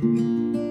buenas 0.00 0.69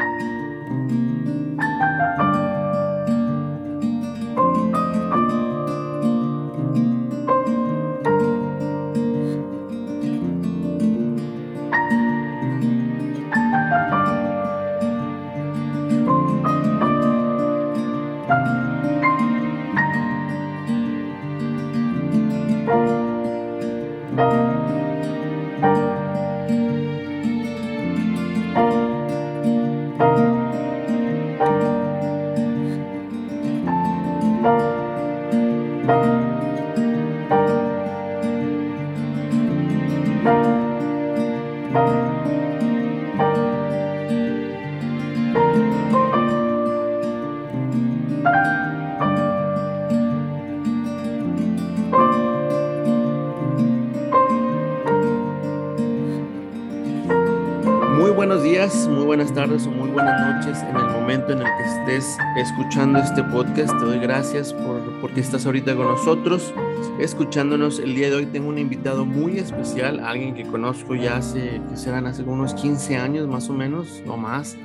escuchando 62.39 62.99
este 62.99 63.23
podcast. 63.23 63.77
Te 63.79 63.85
doy 63.85 63.99
gracias 63.99 64.53
por 64.53 64.79
porque 65.01 65.19
estás 65.19 65.45
ahorita 65.45 65.75
con 65.75 65.87
nosotros, 65.87 66.53
escuchándonos. 66.99 67.79
El 67.79 67.95
día 67.95 68.09
de 68.09 68.15
hoy 68.15 68.25
tengo 68.25 68.47
un 68.47 68.57
invitado 68.57 69.05
muy 69.05 69.37
especial, 69.37 69.99
alguien 69.99 70.33
que 70.35 70.43
conozco 70.43 70.95
ya 70.95 71.17
hace, 71.17 71.61
que 71.69 71.77
serán 71.77 72.07
hace 72.07 72.23
unos 72.23 72.53
15 72.53 72.97
años 72.97 73.27
más 73.27 73.49
o 73.49 73.53
menos, 73.53 74.01
no 74.05 74.15
más. 74.17 74.55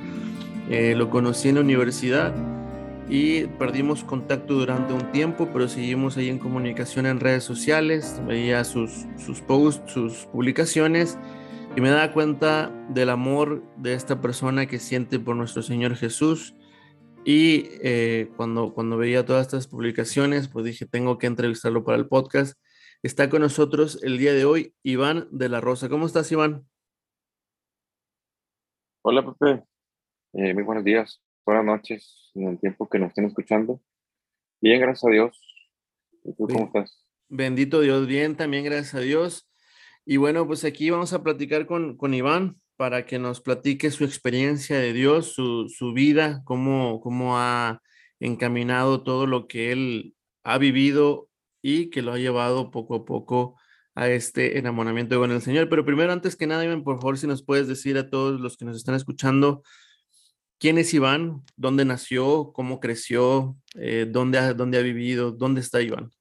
Eh, 0.69 0.95
lo 0.95 1.09
conocí 1.09 1.49
en 1.49 1.55
la 1.55 1.61
universidad 1.61 2.33
y 3.09 3.43
perdimos 3.43 4.03
contacto 4.03 4.53
durante 4.53 4.93
un 4.93 5.11
tiempo, 5.11 5.49
pero 5.51 5.67
seguimos 5.67 6.17
ahí 6.17 6.29
en 6.29 6.39
comunicación 6.39 7.05
en 7.05 7.19
redes 7.19 7.43
sociales, 7.43 8.21
veía 8.25 8.63
sus, 8.63 9.05
sus 9.17 9.41
posts, 9.41 9.91
sus 9.91 10.13
publicaciones 10.27 11.17
y 11.75 11.81
me 11.81 11.89
da 11.89 12.13
cuenta 12.13 12.71
del 12.89 13.09
amor 13.09 13.63
de 13.75 13.93
esta 13.93 14.21
persona 14.21 14.65
que 14.65 14.79
siente 14.79 15.19
por 15.19 15.35
nuestro 15.35 15.61
Señor 15.61 15.95
Jesús. 15.95 16.55
Y 17.27 17.69
eh, 17.81 18.29
cuando, 18.37 18.71
cuando 18.75 18.97
veía 18.97 19.25
todas 19.25 19.47
estas 19.47 19.67
publicaciones, 19.67 20.47
pues 20.47 20.63
dije, 20.63 20.85
tengo 20.85 21.17
que 21.17 21.25
entrevistarlo 21.25 21.83
para 21.83 21.97
el 21.97 22.07
podcast. 22.07 22.55
Está 23.01 23.31
con 23.31 23.41
nosotros 23.41 23.99
el 24.03 24.19
día 24.19 24.31
de 24.31 24.45
hoy 24.45 24.75
Iván 24.83 25.27
de 25.31 25.49
la 25.49 25.59
Rosa. 25.59 25.89
¿Cómo 25.89 26.05
estás, 26.05 26.31
Iván? 26.31 26.67
Hola, 29.01 29.25
Pepe. 29.25 29.63
Eh, 30.33 30.53
muy 30.53 30.61
buenos 30.61 30.83
días, 30.83 31.19
buenas 31.43 31.65
noches, 31.65 32.29
en 32.35 32.49
el 32.49 32.59
tiempo 32.59 32.87
que 32.87 32.99
nos 32.99 33.07
estén 33.09 33.25
escuchando. 33.25 33.81
Bien, 34.61 34.79
gracias 34.79 35.05
a 35.05 35.11
Dios. 35.11 35.41
¿Y 36.23 36.33
tú 36.33 36.47
cómo 36.47 36.65
estás? 36.65 37.03
Bendito 37.27 37.81
Dios, 37.81 38.05
bien, 38.05 38.35
también 38.35 38.65
gracias 38.65 38.93
a 38.93 38.99
Dios. 38.99 39.49
Y 40.05 40.17
bueno, 40.17 40.45
pues 40.45 40.63
aquí 40.63 40.91
vamos 40.91 41.11
a 41.13 41.23
platicar 41.23 41.65
con, 41.65 41.97
con 41.97 42.13
Iván 42.13 42.61
para 42.77 43.05
que 43.05 43.19
nos 43.19 43.41
platique 43.41 43.91
su 43.91 44.03
experiencia 44.03 44.79
de 44.79 44.93
Dios, 44.93 45.33
su, 45.33 45.69
su 45.69 45.93
vida, 45.93 46.41
cómo, 46.45 46.99
cómo 47.01 47.37
ha 47.37 47.81
encaminado 48.19 49.03
todo 49.03 49.27
lo 49.27 49.47
que 49.47 49.71
él 49.71 50.15
ha 50.43 50.57
vivido 50.57 51.29
y 51.61 51.89
que 51.89 52.01
lo 52.01 52.13
ha 52.13 52.17
llevado 52.17 52.71
poco 52.71 52.95
a 52.95 53.05
poco 53.05 53.59
a 53.95 54.09
este 54.09 54.59
enamoramiento 54.59 55.17
con 55.19 55.31
el 55.31 55.41
Señor. 55.41 55.69
Pero 55.69 55.85
primero, 55.85 56.11
antes 56.11 56.35
que 56.35 56.47
nada, 56.47 56.65
Iván, 56.65 56.83
por 56.83 56.97
favor, 56.97 57.17
si 57.17 57.27
nos 57.27 57.43
puedes 57.43 57.67
decir 57.67 57.97
a 57.97 58.09
todos 58.09 58.39
los 58.39 58.57
que 58.57 58.65
nos 58.65 58.75
están 58.75 58.95
escuchando, 58.95 59.63
¿quién 60.59 60.77
es 60.77 60.93
Iván? 60.93 61.43
¿Dónde 61.55 61.85
nació? 61.85 62.51
¿Cómo 62.53 62.79
creció? 62.79 63.55
Eh, 63.75 64.05
¿dónde, 64.09 64.37
ha, 64.37 64.53
¿Dónde 64.53 64.77
ha 64.77 64.81
vivido? 64.81 65.31
¿Dónde 65.31 65.61
está 65.61 65.81
Iván? 65.81 66.11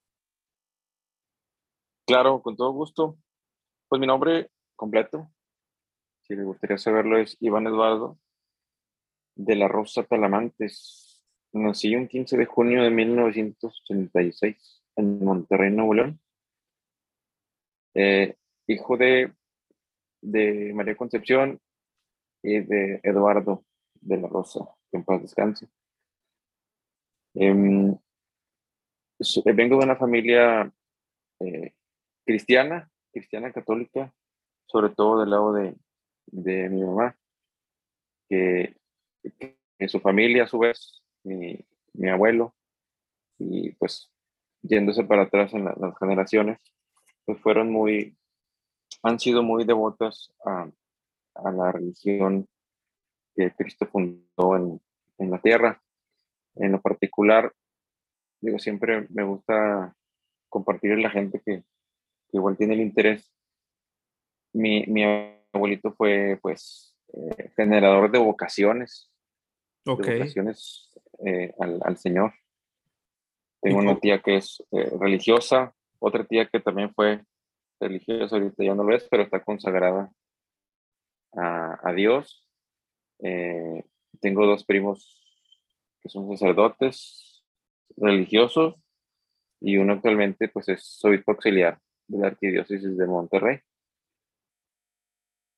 Claro, 2.06 2.40
con 2.42 2.56
todo 2.56 2.70
gusto. 2.72 3.18
Pues 3.88 4.00
mi 4.00 4.06
nombre 4.06 4.50
completo, 4.76 5.30
si 6.24 6.34
les 6.34 6.44
gustaría 6.44 6.78
saberlo, 6.78 7.18
es 7.18 7.36
Iván 7.40 7.66
Eduardo 7.66 8.18
de 9.36 9.56
la 9.56 9.68
Rosa 9.68 10.04
Talamantes. 10.04 11.22
Nací 11.52 11.94
un 11.94 12.08
15 12.08 12.36
de 12.36 12.46
junio 12.46 12.82
de 12.82 12.90
1986 12.90 14.82
en 14.96 15.24
Monterrey, 15.24 15.70
Nuevo 15.70 15.94
León. 15.94 16.20
Eh, 17.94 18.36
hijo 18.66 18.96
de, 18.96 19.34
de 20.22 20.72
María 20.74 20.96
Concepción 20.96 21.60
y 22.42 22.60
de 22.60 23.00
Eduardo 23.02 23.64
de 24.00 24.16
la 24.16 24.28
Rosa, 24.28 24.60
que 24.90 24.96
en 24.96 25.04
paz 25.04 25.22
descanse. 25.22 25.68
Em, 27.34 27.96
vengo 29.54 29.78
de 29.78 29.84
una 29.84 29.96
familia 29.96 30.72
eh, 31.40 31.74
cristiana, 32.24 32.90
cristiana 33.12 33.52
católica, 33.52 34.12
sobre 34.66 34.94
todo 34.94 35.20
del 35.20 35.30
lado 35.30 35.52
de, 35.52 35.76
de 36.26 36.68
mi 36.68 36.82
mamá, 36.82 37.16
que, 38.28 38.76
que, 39.38 39.58
su 39.88 40.00
familia 40.00 40.44
a 40.44 40.46
su 40.46 40.58
vez, 40.58 41.02
mi, 41.24 41.58
mi, 41.92 42.08
abuelo, 42.08 42.54
y 43.38 43.72
pues 43.72 44.10
yéndose 44.62 45.04
para 45.04 45.22
atrás 45.22 45.52
en 45.52 45.64
las 45.64 45.98
generaciones, 45.98 46.58
pues 47.24 47.38
fueron 47.40 47.70
muy, 47.70 48.16
han 49.02 49.18
sido 49.20 49.42
muy 49.42 49.64
devotas 49.64 50.32
a, 50.44 50.70
a 51.34 51.50
la 51.52 51.72
religión 51.72 52.48
que 53.34 53.52
Cristo 53.54 53.86
fundó 53.86 54.56
en, 54.56 54.80
en 55.18 55.30
la 55.30 55.40
tierra. 55.40 55.82
En 56.56 56.72
lo 56.72 56.80
particular, 56.80 57.52
digo, 58.40 58.58
siempre 58.58 59.06
me 59.10 59.24
gusta 59.24 59.94
compartir 60.48 60.92
a 60.92 60.96
la 60.96 61.10
gente 61.10 61.42
que, 61.44 61.64
igual 62.32 62.56
tiene 62.56 62.74
el 62.74 62.80
interés. 62.80 63.32
Mi, 64.52 64.84
mi 64.86 65.04
abuelito 65.54 65.92
fue, 65.92 66.38
pues, 66.42 66.96
eh, 67.12 67.50
generador 67.56 68.10
de 68.10 68.18
vocaciones. 68.18 69.10
vocaciones 69.84 70.92
eh, 71.24 71.52
al, 71.58 71.80
al, 71.84 71.96
Señor. 71.96 72.32
Tengo 73.60 73.78
una 73.78 73.98
tía 73.98 74.20
que 74.20 74.36
es 74.36 74.62
eh, 74.72 74.90
religiosa, 75.00 75.74
otra 75.98 76.24
tía 76.24 76.46
que 76.46 76.60
también 76.60 76.92
fue 76.94 77.24
religiosa, 77.80 78.36
ahorita 78.36 78.64
ya 78.64 78.74
no 78.74 78.84
lo 78.84 78.94
es, 78.94 79.06
pero 79.10 79.22
está 79.22 79.42
consagrada 79.42 80.10
a, 81.32 81.78
a 81.82 81.92
Dios. 81.92 82.46
tengo 84.20 84.46
dos 84.46 84.64
primos 84.64 85.24
que 86.00 86.08
son 86.08 86.28
sacerdotes 86.28 87.42
religiosos 87.96 88.74
y 89.60 89.78
uno 89.78 89.94
actualmente 89.94 90.48
pues 90.48 90.68
es 90.68 91.00
obispo 91.04 91.32
auxiliar 91.32 91.78
de 92.06 92.18
la 92.18 92.26
Arquidiócesis 92.28 92.96
de 92.96 93.06
Monterrey. 93.06 93.60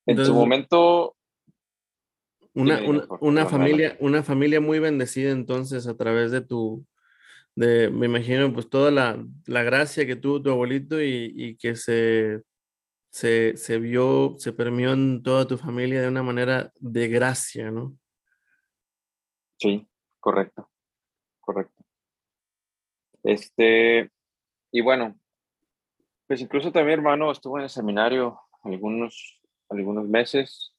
En 0.06 0.24
su 0.24 0.34
momento... 0.34 1.16
Una, 2.54 2.80
una, 3.20 3.44
familia, 3.44 3.98
una 4.00 4.22
familia 4.22 4.62
muy 4.62 4.78
bendecida 4.78 5.30
entonces 5.30 5.86
a 5.86 5.94
través 5.94 6.30
de 6.30 6.40
tu, 6.40 6.86
de, 7.54 7.90
me 7.90 8.06
imagino, 8.06 8.50
pues 8.52 8.70
toda 8.70 8.90
la, 8.90 9.22
la 9.44 9.62
gracia 9.62 10.06
que 10.06 10.16
tuvo 10.16 10.40
tu 10.40 10.50
abuelito 10.50 11.02
y, 11.02 11.34
y 11.36 11.56
que 11.56 11.76
se, 11.76 12.42
se, 13.10 13.56
se, 13.56 13.78
vio, 13.78 14.36
se 14.38 14.52
permió 14.52 14.92
en 14.92 15.22
toda 15.22 15.46
tu 15.46 15.58
familia 15.58 16.00
de 16.00 16.08
una 16.08 16.22
manera 16.22 16.72
de 16.80 17.08
gracia, 17.08 17.70
¿no? 17.70 17.96
Sí, 19.58 19.86
correcto, 20.20 20.70
correcto. 21.40 21.82
Este, 23.22 24.10
y 24.70 24.80
bueno, 24.82 25.18
pues 26.26 26.40
incluso 26.40 26.70
también 26.70 27.00
hermano 27.00 27.32
estuvo 27.32 27.58
en 27.58 27.64
el 27.64 27.70
seminario 27.70 28.38
algunos, 28.62 29.35
algunos 29.68 30.08
meses 30.08 30.74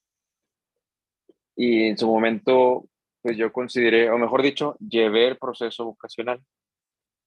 y 1.56 1.84
en 1.84 1.98
su 1.98 2.07
momento 2.07 2.88
pues 3.22 3.36
yo 3.36 3.51
consideré, 3.51 4.10
o 4.10 4.18
mejor 4.18 4.42
dicho, 4.42 4.78
llevé 4.80 5.28
el 5.28 5.38
proceso 5.38 5.86
vocacional 5.86 6.42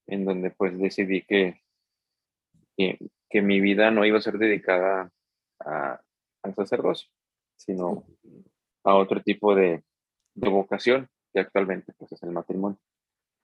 en 0.06 0.24
donde 0.24 0.50
pues 0.50 0.78
decidí 0.78 1.22
que, 1.22 1.60
que, 2.76 3.42
mi 3.42 3.60
vida 3.60 3.90
no 3.90 4.04
iba 4.04 4.18
a 4.18 4.22
ser 4.22 4.38
dedicada 4.38 5.10
a, 5.60 6.00
al 6.42 6.54
sacerdocio, 6.54 7.10
sino 7.56 8.04
a 8.84 8.94
otro 8.94 9.22
tipo 9.22 9.54
de, 9.54 9.84
de 10.34 10.48
vocación 10.48 11.08
que 11.32 11.40
actualmente 11.40 11.92
pues 11.96 12.12
es 12.12 12.22
el 12.22 12.30
matrimonio. 12.30 12.78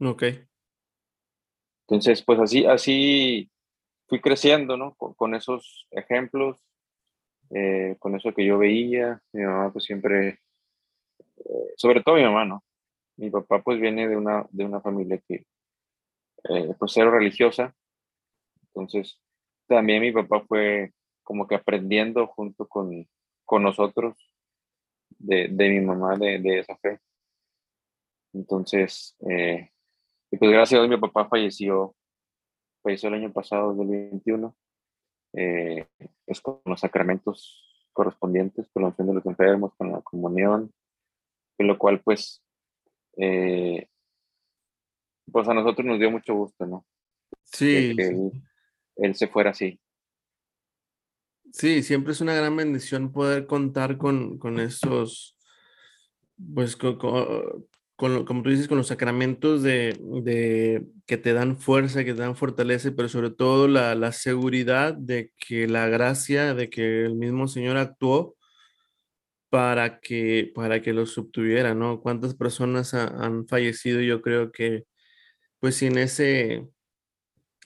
Ok. 0.00 0.24
Entonces, 1.88 2.22
pues 2.22 2.40
así, 2.40 2.66
así 2.66 3.50
fui 4.08 4.20
creciendo, 4.20 4.76
¿no? 4.76 4.94
Con, 4.94 5.34
esos 5.34 5.86
ejemplos, 5.90 6.58
eh, 7.50 7.96
con 7.98 8.14
eso 8.16 8.32
que 8.32 8.44
yo 8.44 8.58
veía. 8.58 9.20
Mi 9.32 9.43
mamá 9.43 9.72
pues 9.72 9.84
siempre 9.84 10.40
eh, 11.38 11.75
sobre 11.76 12.02
todo 12.02 12.16
mi 12.16 12.22
mamá, 12.22 12.44
¿no? 12.44 12.64
Mi 13.16 13.31
papá 13.31 13.62
pues 13.62 13.81
viene 13.81 14.08
de 14.08 14.16
una, 14.16 14.46
de 14.50 14.64
una 14.64 14.81
familia 14.81 15.20
que 15.26 15.46
eh, 16.48 16.75
pues 16.78 16.96
era 16.96 17.10
religiosa, 17.10 17.75
entonces 18.69 19.20
también 19.66 20.02
mi 20.02 20.12
papá 20.12 20.44
fue 20.46 20.93
como 21.22 21.46
que 21.46 21.56
aprendiendo 21.56 22.26
junto 22.28 22.69
con, 22.69 23.08
con 23.44 23.62
nosotros 23.62 24.32
de, 25.10 25.48
de, 25.50 25.69
mi 25.70 25.81
mamá 25.81 26.16
de, 26.16 26.38
de, 26.38 26.60
esa 26.60 26.76
fe. 26.76 27.00
Entonces, 28.32 29.16
eh, 29.28 29.70
y 30.31 30.37
pues 30.37 30.50
gracias 30.50 30.78
a 30.78 30.82
Dios 30.82 30.90
mi 30.90 31.00
papá 31.00 31.28
falleció, 31.28 31.96
falleció 32.82 33.08
el 33.08 33.16
año 33.16 33.32
pasado, 33.32 33.75
2021, 33.75 34.54
eh, 35.36 35.86
pues 36.24 36.40
con 36.40 36.60
los 36.64 36.80
sacramentos 36.80 37.88
correspondientes, 37.92 38.68
con 38.72 38.82
la 38.82 38.88
unción 38.88 39.08
de 39.08 39.14
los 39.14 39.26
enfermos, 39.26 39.74
con 39.76 39.92
la 39.92 40.00
comunión, 40.00 40.72
en 41.58 41.66
lo 41.66 41.78
cual 41.78 42.00
pues, 42.02 42.42
eh, 43.16 43.88
pues 45.30 45.48
a 45.48 45.54
nosotros 45.54 45.86
nos 45.86 45.98
dio 45.98 46.10
mucho 46.10 46.34
gusto, 46.34 46.66
¿no? 46.66 46.86
Sí. 47.44 47.94
Que, 47.96 48.02
él, 48.08 48.32
él, 48.96 49.14
se 49.14 49.28
fuera 49.28 49.50
así. 49.50 49.78
Sí, 51.52 51.82
siempre 51.82 52.12
es 52.12 52.20
una 52.20 52.34
gran 52.34 52.56
bendición 52.56 53.12
poder 53.12 53.46
contar 53.46 53.98
con, 53.98 54.38
con 54.38 54.58
esos, 54.58 55.36
pues 56.54 56.76
con, 56.76 56.98
con, 56.98 57.66
con, 57.96 58.26
como 58.26 58.43
tú 58.43 58.50
dices, 58.50 58.69
con 58.69 58.78
los 58.78 58.88
sacramentos 58.88 59.62
de, 59.62 59.98
de, 60.22 60.87
que 61.06 61.16
te 61.16 61.32
dan 61.32 61.58
fuerza, 61.58 62.04
que 62.04 62.14
te 62.14 62.20
dan 62.20 62.37
fortaleza, 62.37 62.93
pero 62.96 63.08
sobre 63.08 63.31
todo 63.31 63.69
la, 63.69 63.94
la, 63.94 64.12
seguridad 64.12 64.94
de 64.94 65.32
que 65.38 65.66
la 65.66 65.88
gracia, 65.88 66.54
de 66.54 66.70
que 66.70 67.06
el 67.06 67.16
mismo 67.16 67.48
Señor 67.48 67.78
actuó 67.78 68.37
para 69.48 70.00
que, 70.00 70.52
para 70.54 70.82
que 70.82 70.93
los 70.93 71.16
obtuviera, 71.19 71.75
¿no? 71.75 72.00
¿Cuántas 72.00 72.34
personas 72.34 72.94
ha, 72.94 73.06
han 73.06 73.46
fallecido? 73.48 74.00
Yo 74.02 74.20
creo 74.22 74.52
que, 74.52 74.84
pues 75.60 75.76
sin 75.76 75.98
ese, 75.98 76.66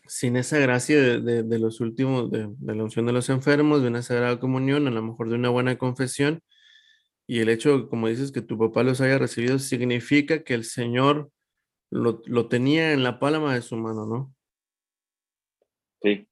sin 0.06 0.36
esa 0.36 0.58
gracia 0.58 1.00
de, 1.00 1.20
de, 1.20 1.42
de 1.42 1.58
los 1.58 1.80
últimos, 1.80 2.30
de, 2.30 2.48
de, 2.58 2.74
la 2.76 2.84
unción 2.84 3.06
de 3.06 3.12
los 3.12 3.28
enfermos, 3.30 3.82
de 3.82 3.88
una 3.88 4.02
sagrada 4.02 4.40
comunión, 4.40 4.86
a 4.86 4.90
lo 4.90 5.02
mejor 5.02 5.28
de 5.30 5.36
una 5.36 5.50
buena 5.50 5.78
confesión, 5.78 6.42
y 7.30 7.38
el 7.38 7.48
hecho, 7.48 7.88
como 7.88 8.08
dices, 8.08 8.32
que 8.32 8.42
tu 8.42 8.58
papá 8.58 8.82
los 8.82 9.00
haya 9.00 9.16
recibido, 9.16 9.60
significa 9.60 10.42
que 10.42 10.52
el 10.52 10.64
Señor 10.64 11.30
lo, 11.88 12.22
lo 12.26 12.48
tenía 12.48 12.92
en 12.92 13.04
la 13.04 13.20
palma 13.20 13.54
de 13.54 13.62
su 13.62 13.76
mano, 13.76 14.04
¿no? 14.04 14.34
Sí, 16.02 16.26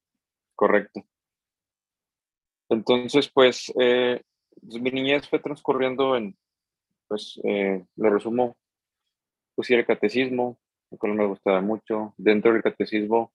correcto. 0.56 1.06
Entonces, 2.68 3.30
pues, 3.32 3.72
eh, 3.80 4.20
pues, 4.60 4.82
mi 4.82 4.90
niñez 4.90 5.28
fue 5.28 5.38
transcurriendo 5.38 6.16
en, 6.16 6.36
pues, 7.06 7.40
eh, 7.44 7.86
le 7.94 8.10
resumo, 8.10 8.56
pues, 9.54 9.70
el 9.70 9.86
catecismo, 9.86 10.58
el 10.90 10.98
cual 10.98 11.14
me 11.14 11.26
gustaba 11.26 11.60
mucho. 11.60 12.12
Dentro 12.16 12.52
del 12.52 12.60
catecismo, 12.64 13.32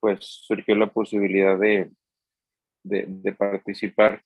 pues, 0.00 0.24
surgió 0.24 0.74
la 0.74 0.92
posibilidad 0.92 1.56
de, 1.56 1.88
de, 2.82 3.04
de 3.06 3.32
participar 3.32 4.24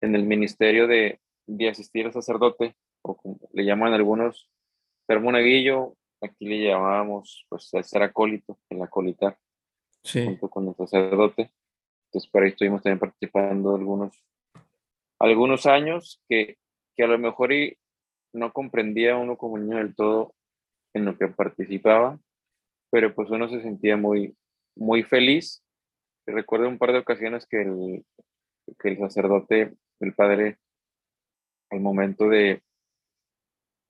en 0.00 0.16
el 0.16 0.24
ministerio 0.24 0.88
de, 0.88 1.20
de 1.46 1.68
asistir 1.68 2.06
al 2.06 2.12
sacerdote, 2.12 2.76
o 3.02 3.16
como 3.16 3.38
le 3.52 3.64
llaman 3.64 3.92
algunos, 3.92 4.50
ser 5.06 5.20
monaguillo, 5.20 5.94
aquí 6.20 6.46
le 6.46 6.64
llamábamos 6.64 7.46
pues 7.48 7.68
el 7.74 7.84
ser 7.84 8.02
acólito, 8.02 8.58
el 8.70 8.82
acolitar, 8.82 9.38
sí. 10.02 10.24
junto 10.24 10.48
con 10.48 10.68
el 10.68 10.74
sacerdote. 10.74 11.50
Entonces 12.06 12.30
por 12.30 12.42
ahí 12.42 12.50
estuvimos 12.50 12.82
también 12.82 12.98
participando 12.98 13.74
algunos, 13.74 14.22
algunos 15.18 15.66
años 15.66 16.22
que, 16.28 16.56
que 16.96 17.04
a 17.04 17.08
lo 17.08 17.18
mejor 17.18 17.52
y 17.52 17.76
no 18.32 18.52
comprendía 18.52 19.16
uno 19.16 19.36
como 19.36 19.58
niño 19.58 19.76
del 19.76 19.94
todo 19.94 20.34
en 20.94 21.04
lo 21.04 21.16
que 21.16 21.28
participaba, 21.28 22.18
pero 22.90 23.14
pues 23.14 23.30
uno 23.30 23.48
se 23.48 23.60
sentía 23.60 23.96
muy, 23.96 24.36
muy 24.76 25.02
feliz. 25.02 25.62
Recuerdo 26.26 26.68
un 26.68 26.78
par 26.78 26.92
de 26.92 26.98
ocasiones 26.98 27.46
que 27.46 27.62
el, 27.62 28.04
que 28.78 28.88
el 28.88 28.98
sacerdote, 28.98 29.74
el 30.00 30.14
padre, 30.14 30.58
el 31.74 31.80
momento 31.80 32.28
de, 32.28 32.62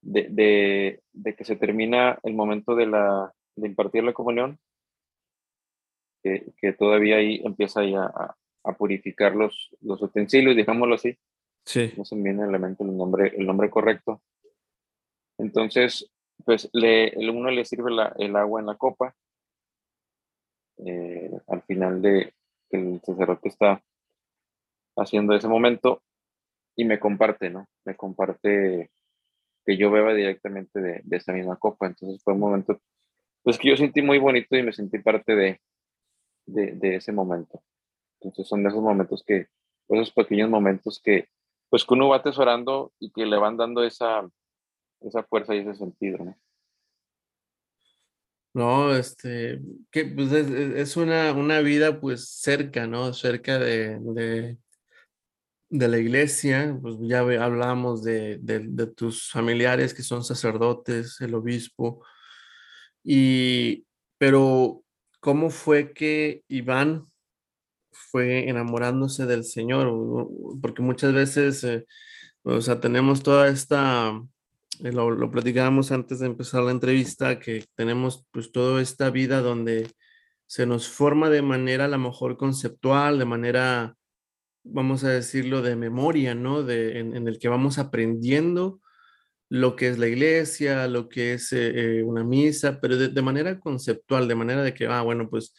de, 0.01 0.27
de, 0.29 1.01
de, 1.13 1.35
que 1.35 1.45
se 1.45 1.55
termina 1.55 2.19
el 2.23 2.33
momento 2.33 2.75
de, 2.75 2.87
la, 2.87 3.33
de 3.55 3.67
impartir 3.67 4.03
la 4.03 4.13
comunión, 4.13 4.59
que, 6.23 6.53
que 6.57 6.73
todavía 6.73 7.17
ahí 7.17 7.41
empieza 7.43 7.83
ya 7.83 8.05
a, 8.05 8.35
a, 8.63 8.73
purificar 8.73 9.35
los, 9.35 9.75
los 9.81 10.01
utensilios, 10.01 10.55
digámoslo 10.55 10.95
así. 10.95 11.17
Sí. 11.65 11.93
No 11.97 12.05
se 12.05 12.15
me 12.15 12.23
viene 12.23 12.43
el 12.43 12.49
elemento 12.49 12.83
el 12.83 12.95
nombre, 12.95 13.33
el 13.35 13.45
nombre 13.45 13.69
correcto. 13.69 14.21
Entonces, 15.37 16.09
pues 16.43 16.69
le, 16.73 17.13
uno 17.29 17.49
le 17.51 17.65
sirve 17.65 17.91
la, 17.91 18.15
el 18.17 18.35
agua 18.35 18.59
en 18.59 18.67
la 18.67 18.75
copa. 18.75 19.15
Eh, 20.77 21.31
al 21.47 21.61
final 21.63 22.01
de 22.01 22.33
que 22.69 22.77
el 22.77 23.01
sacerdote 23.01 23.49
está 23.49 23.81
haciendo 24.97 25.35
ese 25.35 25.47
momento, 25.47 26.01
y 26.75 26.85
me 26.85 26.99
comparte, 26.99 27.49
¿no? 27.49 27.67
Me 27.85 27.95
comparte 27.95 28.91
que 29.65 29.77
yo 29.77 29.89
beba 29.91 30.13
directamente 30.13 30.79
de, 30.79 31.03
esa 31.11 31.33
misma 31.33 31.57
copa. 31.57 31.87
Entonces 31.87 32.21
fue 32.23 32.33
un 32.33 32.39
momento, 32.39 32.79
pues 33.43 33.57
que 33.57 33.69
yo 33.69 33.77
sentí 33.77 34.01
muy 34.01 34.19
bonito 34.19 34.55
y 34.55 34.63
me 34.63 34.73
sentí 34.73 34.99
parte 34.99 35.35
de, 35.35 35.61
de, 36.45 36.95
ese 36.95 37.11
momento. 37.11 37.63
Entonces 38.19 38.47
son 38.47 38.65
esos 38.65 38.81
momentos 38.81 39.23
que, 39.25 39.47
esos 39.87 40.11
pequeños 40.11 40.49
momentos 40.49 41.01
que, 41.03 41.29
pues 41.69 41.83
que 41.85 41.93
uno 41.93 42.09
va 42.09 42.17
atesorando 42.17 42.91
y 42.99 43.11
que 43.11 43.25
le 43.25 43.37
van 43.37 43.57
dando 43.57 43.83
esa, 43.83 44.27
esa 45.01 45.23
fuerza 45.23 45.55
y 45.55 45.59
ese 45.59 45.75
sentido, 45.75 46.23
¿no? 46.23 46.37
No, 48.55 48.95
este, 48.95 49.59
que 49.91 50.05
pues 50.05 50.31
es, 50.31 50.95
una, 50.95 51.33
una 51.33 51.59
vida 51.59 51.99
pues 51.99 52.29
cerca, 52.29 52.87
¿no? 52.87 53.13
Cerca 53.13 53.59
de, 53.59 54.57
de 55.69 55.87
la 55.87 55.97
iglesia, 55.97 56.77
pues 56.81 56.95
ya 57.01 57.19
hablamos 57.19 58.03
de, 58.03 58.37
de, 58.39 58.87
tus 58.87 59.29
familiares 59.31 59.93
que 59.93 60.03
son 60.03 60.23
sacerdotes, 60.23 61.19
el 61.21 61.33
obispo, 61.33 62.03
y, 63.03 63.85
pero 64.17 64.83
¿cómo 65.19 65.49
fue 65.49 65.93
que 65.93 66.43
Iván 66.47 67.03
fue 67.91 68.49
enamorándose 68.49 69.25
del 69.25 69.43
Señor? 69.43 69.91
Porque 70.61 70.81
muchas 70.81 71.13
veces, 71.13 71.63
eh, 71.63 71.85
o 72.43 72.61
sea, 72.61 72.79
tenemos 72.79 73.23
toda 73.23 73.47
esta, 73.47 74.19
eh, 74.83 74.91
lo, 74.91 75.11
lo 75.11 75.31
platicábamos 75.31 75.91
antes 75.91 76.19
de 76.19 76.27
empezar 76.27 76.63
la 76.63 76.71
entrevista, 76.71 77.39
que 77.39 77.65
tenemos 77.75 78.25
pues 78.31 78.51
toda 78.51 78.81
esta 78.81 79.09
vida 79.09 79.41
donde 79.41 79.91
se 80.47 80.65
nos 80.65 80.87
forma 80.87 81.29
de 81.29 81.41
manera 81.41 81.85
a 81.85 81.89
lo 81.89 81.97
mejor 81.97 82.37
conceptual, 82.37 83.19
de 83.19 83.25
manera 83.25 83.97
vamos 84.65 85.03
a 85.03 85.09
decirlo, 85.09 85.61
de 85.61 85.75
memoria, 85.75 86.35
¿no? 86.35 86.63
De, 86.63 86.99
en, 86.99 87.27
el 87.27 87.39
que 87.39 87.47
vamos 87.47 87.77
aprendiendo 87.77 88.81
lo 89.49 89.75
que 89.75 89.89
es 89.89 89.99
la 89.99 90.07
iglesia, 90.07 90.87
lo 90.87 91.07
que 91.07 91.33
es 91.33 91.53
eh, 91.53 92.03
una 92.03 92.23
misa, 92.23 92.79
pero 92.81 92.97
de, 92.97 93.21
manera 93.21 93.59
conceptual, 93.59 94.27
de 94.27 94.35
manera 94.35 94.63
de 94.63 94.73
que, 94.73 94.87
ah, 94.87 95.01
bueno, 95.01 95.29
pues 95.29 95.53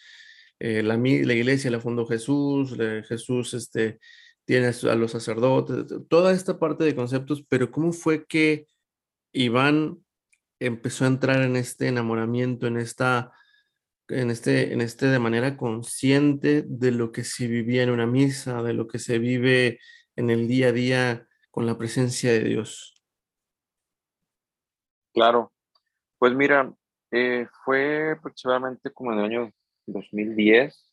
eh, 0.58 0.82
la, 0.82 0.96
la, 0.96 1.34
iglesia 1.34 1.70
la 1.70 1.80
fundó 1.80 2.06
Jesús, 2.06 2.76
Jesús 3.08 3.54
este, 3.54 4.00
tiene 4.44 4.68
a 4.68 4.94
los 4.94 5.12
sacerdotes, 5.12 5.86
toda 6.08 6.32
esta 6.32 6.58
parte 6.58 6.84
de 6.84 6.96
conceptos, 6.96 7.44
pero 7.48 7.70
¿cómo 7.70 7.92
fue 7.92 8.26
que 8.26 8.66
Iván 9.32 9.98
empezó 10.58 11.04
a 11.04 11.08
entrar 11.08 11.42
en 11.42 11.56
este 11.56 11.88
enamoramiento, 11.88 12.66
en 12.66 12.78
esta 12.78 13.32
en 14.08 14.30
este, 14.30 14.72
en 14.72 14.80
este 14.80 15.06
de 15.06 15.18
manera 15.18 15.56
consciente 15.56 16.62
de 16.66 16.90
lo 16.92 17.12
que 17.12 17.24
se 17.24 17.46
vivía 17.46 17.82
en 17.82 17.90
una 17.90 18.06
misa, 18.06 18.62
de 18.62 18.72
lo 18.72 18.86
que 18.86 18.98
se 18.98 19.18
vive 19.18 19.80
en 20.14 20.30
el 20.30 20.48
día 20.48 20.68
a 20.68 20.72
día 20.72 21.28
con 21.50 21.66
la 21.66 21.76
presencia 21.76 22.32
de 22.32 22.40
Dios. 22.40 22.94
Claro, 25.12 25.52
pues 26.18 26.34
mira, 26.34 26.72
eh, 27.10 27.46
fue 27.64 28.12
aproximadamente 28.12 28.90
como 28.90 29.12
en 29.12 29.18
el 29.18 29.24
año 29.24 29.52
2010, 29.86 30.92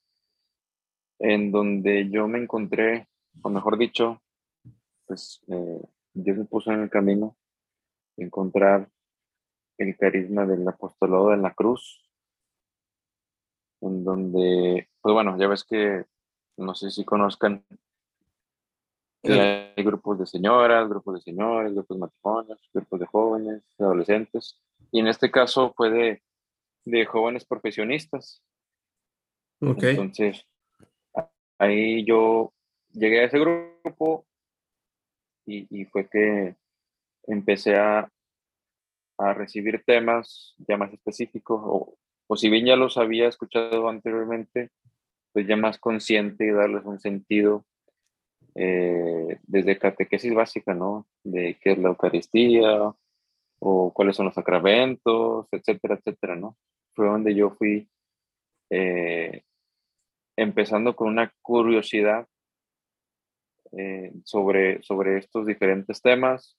en 1.20 1.52
donde 1.52 2.10
yo 2.10 2.28
me 2.28 2.40
encontré, 2.40 3.08
o 3.42 3.50
mejor 3.50 3.78
dicho, 3.78 4.22
pues 5.06 5.44
eh, 5.48 5.82
Dios 6.14 6.38
me 6.38 6.46
puso 6.46 6.72
en 6.72 6.82
el 6.82 6.90
camino 6.90 7.38
de 8.16 8.26
encontrar 8.26 8.90
el 9.78 9.98
carisma 9.98 10.46
del 10.46 10.68
apostolado 10.68 11.30
de 11.30 11.38
la 11.38 11.54
cruz, 11.54 12.03
en 13.84 14.04
donde, 14.04 14.90
pues 15.02 15.14
bueno, 15.14 15.38
ya 15.38 15.48
ves 15.48 15.64
que, 15.64 16.06
no 16.58 16.74
sé 16.74 16.90
si 16.90 17.04
conozcan, 17.04 17.66
que 19.22 19.74
hay 19.76 19.84
grupos 19.84 20.20
de 20.20 20.26
señoras, 20.26 20.90
grupos 20.90 21.16
de 21.16 21.22
señores, 21.22 21.74
grupos 21.74 21.98
de 21.98 22.02
matrimonios, 22.02 22.70
grupos 22.74 23.00
de 23.00 23.06
jóvenes, 23.06 23.64
adolescentes, 23.80 24.62
y 24.92 25.00
en 25.00 25.08
este 25.08 25.32
caso 25.32 25.74
fue 25.76 25.90
de, 25.90 26.24
de 26.86 27.06
jóvenes 27.06 27.46
profesionistas. 27.46 28.44
Okay. 29.62 29.92
Entonces, 29.92 30.46
ahí 31.58 32.06
yo 32.06 32.54
llegué 32.92 33.22
a 33.22 33.26
ese 33.26 33.40
grupo 33.40 34.26
y, 35.46 35.68
y 35.70 35.86
fue 35.86 36.08
que 36.10 36.56
empecé 37.28 37.78
a, 37.78 38.12
a 39.18 39.34
recibir 39.34 39.84
temas 39.86 40.54
ya 40.68 40.76
más 40.78 40.92
específicos, 40.92 41.62
o, 41.64 41.98
o 42.28 42.36
si 42.36 42.50
bien 42.50 42.66
ya 42.66 42.76
los 42.76 42.98
había 42.98 43.28
escuchado 43.28 43.90
anteriormente, 43.90 44.72
pues 45.32 45.48
ya 45.48 45.56
más 45.56 45.80
consciente 45.80 46.46
y 46.46 46.52
darles 46.52 46.86
un 46.86 47.00
sentido 47.00 47.66
eh, 48.56 49.40
desde 49.44 49.80
catequesis 49.80 50.34
básica, 50.34 50.74
¿no? 50.74 51.08
De 51.24 51.58
qué 51.62 51.72
es 51.72 51.78
la 51.80 51.90
Eucaristía 51.90 52.94
o 53.60 53.94
cuáles 53.94 54.16
son 54.16 54.28
los 54.28 54.36
sacramentos, 54.36 55.48
etcétera, 55.52 55.96
etcétera, 55.96 56.36
¿no? 56.36 56.58
Fue 56.94 57.08
donde 57.08 57.34
yo 57.34 57.52
fui 57.52 57.90
eh, 58.70 59.44
empezando 60.36 60.96
con 60.96 61.08
una 61.08 61.34
curiosidad 61.42 62.28
eh, 63.72 64.12
sobre, 64.24 64.84
sobre 64.84 65.18
estos 65.18 65.48
diferentes 65.48 66.02
temas 66.02 66.58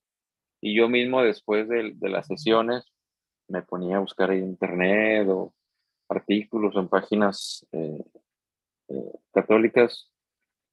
y 0.61 0.75
yo 0.75 0.89
mismo 0.89 1.23
después 1.23 1.69
de, 1.69 1.93
de, 1.95 2.09
las 2.09 2.27
sesiones 2.27 2.93
me 3.49 3.63
ponía 3.63 3.97
a 3.97 4.01
buscar 4.01 4.31
en 4.33 4.45
internet 4.45 5.29
o 5.29 5.53
artículos 6.09 6.75
en 6.77 6.89
páginas 6.89 7.67
eh, 7.73 8.05
eh, 8.89 9.13
católicas, 9.33 10.11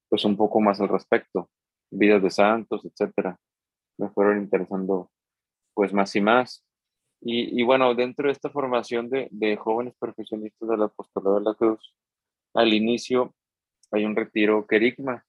pues 0.09 0.25
un 0.25 0.35
poco 0.35 0.59
más 0.59 0.79
al 0.81 0.89
respecto, 0.89 1.49
vidas 1.89 2.21
de 2.21 2.29
santos, 2.29 2.83
etcétera. 2.85 3.37
Me 3.97 4.09
fueron 4.09 4.39
interesando 4.39 5.09
pues 5.73 5.93
más 5.93 6.15
y 6.15 6.21
más. 6.21 6.65
Y, 7.21 7.59
y 7.59 7.63
bueno, 7.63 7.93
dentro 7.93 8.27
de 8.27 8.33
esta 8.33 8.49
formación 8.49 9.09
de, 9.09 9.27
de 9.31 9.55
jóvenes 9.55 9.93
profesionistas 9.99 10.67
del 10.67 10.83
apostolado 10.83 11.39
de 11.39 11.45
la 11.45 11.53
cruz, 11.53 11.95
al 12.53 12.73
inicio 12.73 13.33
hay 13.91 14.05
un 14.05 14.15
retiro 14.15 14.65
querigma, 14.65 15.25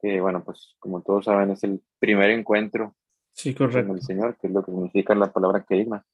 que 0.00 0.20
bueno, 0.20 0.44
pues 0.44 0.76
como 0.78 1.02
todos 1.02 1.24
saben 1.24 1.50
es 1.50 1.64
el 1.64 1.82
primer 1.98 2.30
encuentro 2.30 2.94
sí, 3.32 3.54
correcto. 3.54 3.88
con 3.88 3.96
el 3.96 4.02
Señor, 4.02 4.36
que 4.36 4.48
es 4.48 4.52
lo 4.52 4.64
que 4.64 4.72
significa 4.72 5.14
la 5.14 5.32
palabra 5.32 5.64
querigma. 5.66 6.04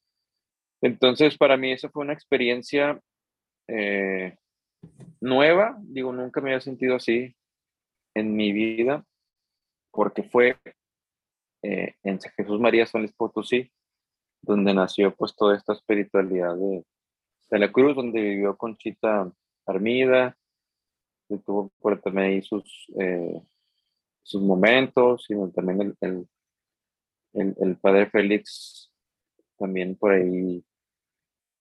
Entonces, 0.83 1.39
para 1.39 1.57
mí 1.57 1.73
eso 1.73 1.89
fue 1.91 2.03
una 2.03 2.13
experiencia 2.13 3.01
eh, 3.69 4.37
nueva, 5.21 5.77
digo, 5.81 6.13
nunca 6.13 6.41
me 6.41 6.51
había 6.51 6.61
sentido 6.61 6.97
así 6.97 7.35
en 8.15 8.35
mi 8.35 8.53
vida, 8.53 9.05
porque 9.93 10.25
fue 10.25 10.57
eh, 11.63 11.95
en 12.03 12.21
Jesús 12.21 12.61
María 12.61 12.85
San 12.85 13.03
Luis 13.03 13.13
Potosí, 13.13 13.71
donde 14.43 14.75
nació 14.75 15.15
pues 15.15 15.37
toda 15.37 15.57
esta 15.57 15.73
espiritualidad 15.73 16.57
de, 16.57 16.85
la 17.51 17.71
cruz, 17.71 17.95
donde 17.95 18.21
vivió 18.21 18.57
Conchita 18.57 19.31
Armida, 19.67 20.37
tuvo 21.47 21.71
por 21.79 22.01
también 22.01 22.27
ahí 22.27 22.43
sus, 22.43 22.87
eh, 22.99 23.41
sus 24.23 24.43
momentos, 24.43 25.25
sino 25.29 25.49
también 25.51 25.81
el, 25.81 25.97
el, 26.01 26.29
el, 27.35 27.57
el, 27.61 27.77
padre 27.77 28.11
Félix 28.11 28.91
también 29.57 29.97
por 29.97 30.13
ahí 30.13 30.65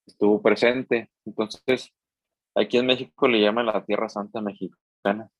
estuvo 0.06 0.40
presente. 0.42 1.10
Entonces, 1.24 1.92
aquí 2.54 2.78
en 2.78 2.86
México 2.86 3.28
le 3.28 3.40
llaman 3.40 3.66
la 3.66 3.84
Tierra 3.84 4.08
Santa 4.08 4.40
Mexicana 4.40 5.30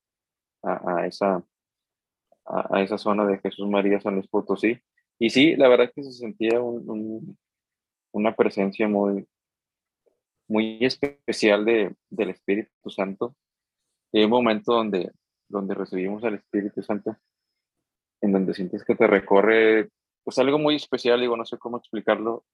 a, 0.62 1.06
esa, 1.06 1.44
a, 2.44 2.82
esa 2.82 2.98
zona 2.98 3.26
de 3.26 3.38
Jesús 3.38 3.68
María 3.68 4.00
San 4.00 4.14
Luis 4.14 4.28
Potosí. 4.28 4.78
Y 5.18 5.30
sí, 5.30 5.56
la 5.56 5.68
verdad 5.68 5.86
es 5.86 5.92
que 5.94 6.04
se 6.04 6.12
sentía 6.12 6.60
un, 6.60 6.88
un, 6.88 7.38
una 8.12 8.34
presencia 8.34 8.88
muy, 8.88 9.26
muy 10.48 10.78
especial 10.84 11.64
de, 11.64 11.94
del 12.10 12.30
Espíritu 12.30 12.90
Santo. 12.90 13.34
Hay 14.12 14.24
un 14.24 14.30
momento 14.30 14.74
donde, 14.74 15.12
donde 15.48 15.74
recibimos 15.74 16.22
al 16.24 16.34
Espíritu 16.34 16.82
Santo, 16.82 17.16
en 18.20 18.32
donde 18.32 18.54
sientes 18.54 18.84
que 18.84 18.94
te 18.94 19.06
recorre, 19.06 19.90
pues 20.22 20.38
algo 20.38 20.58
muy 20.58 20.76
especial, 20.76 21.20
digo, 21.20 21.36
no 21.36 21.44
sé 21.44 21.58
cómo 21.58 21.78
explicarlo, 21.78 22.44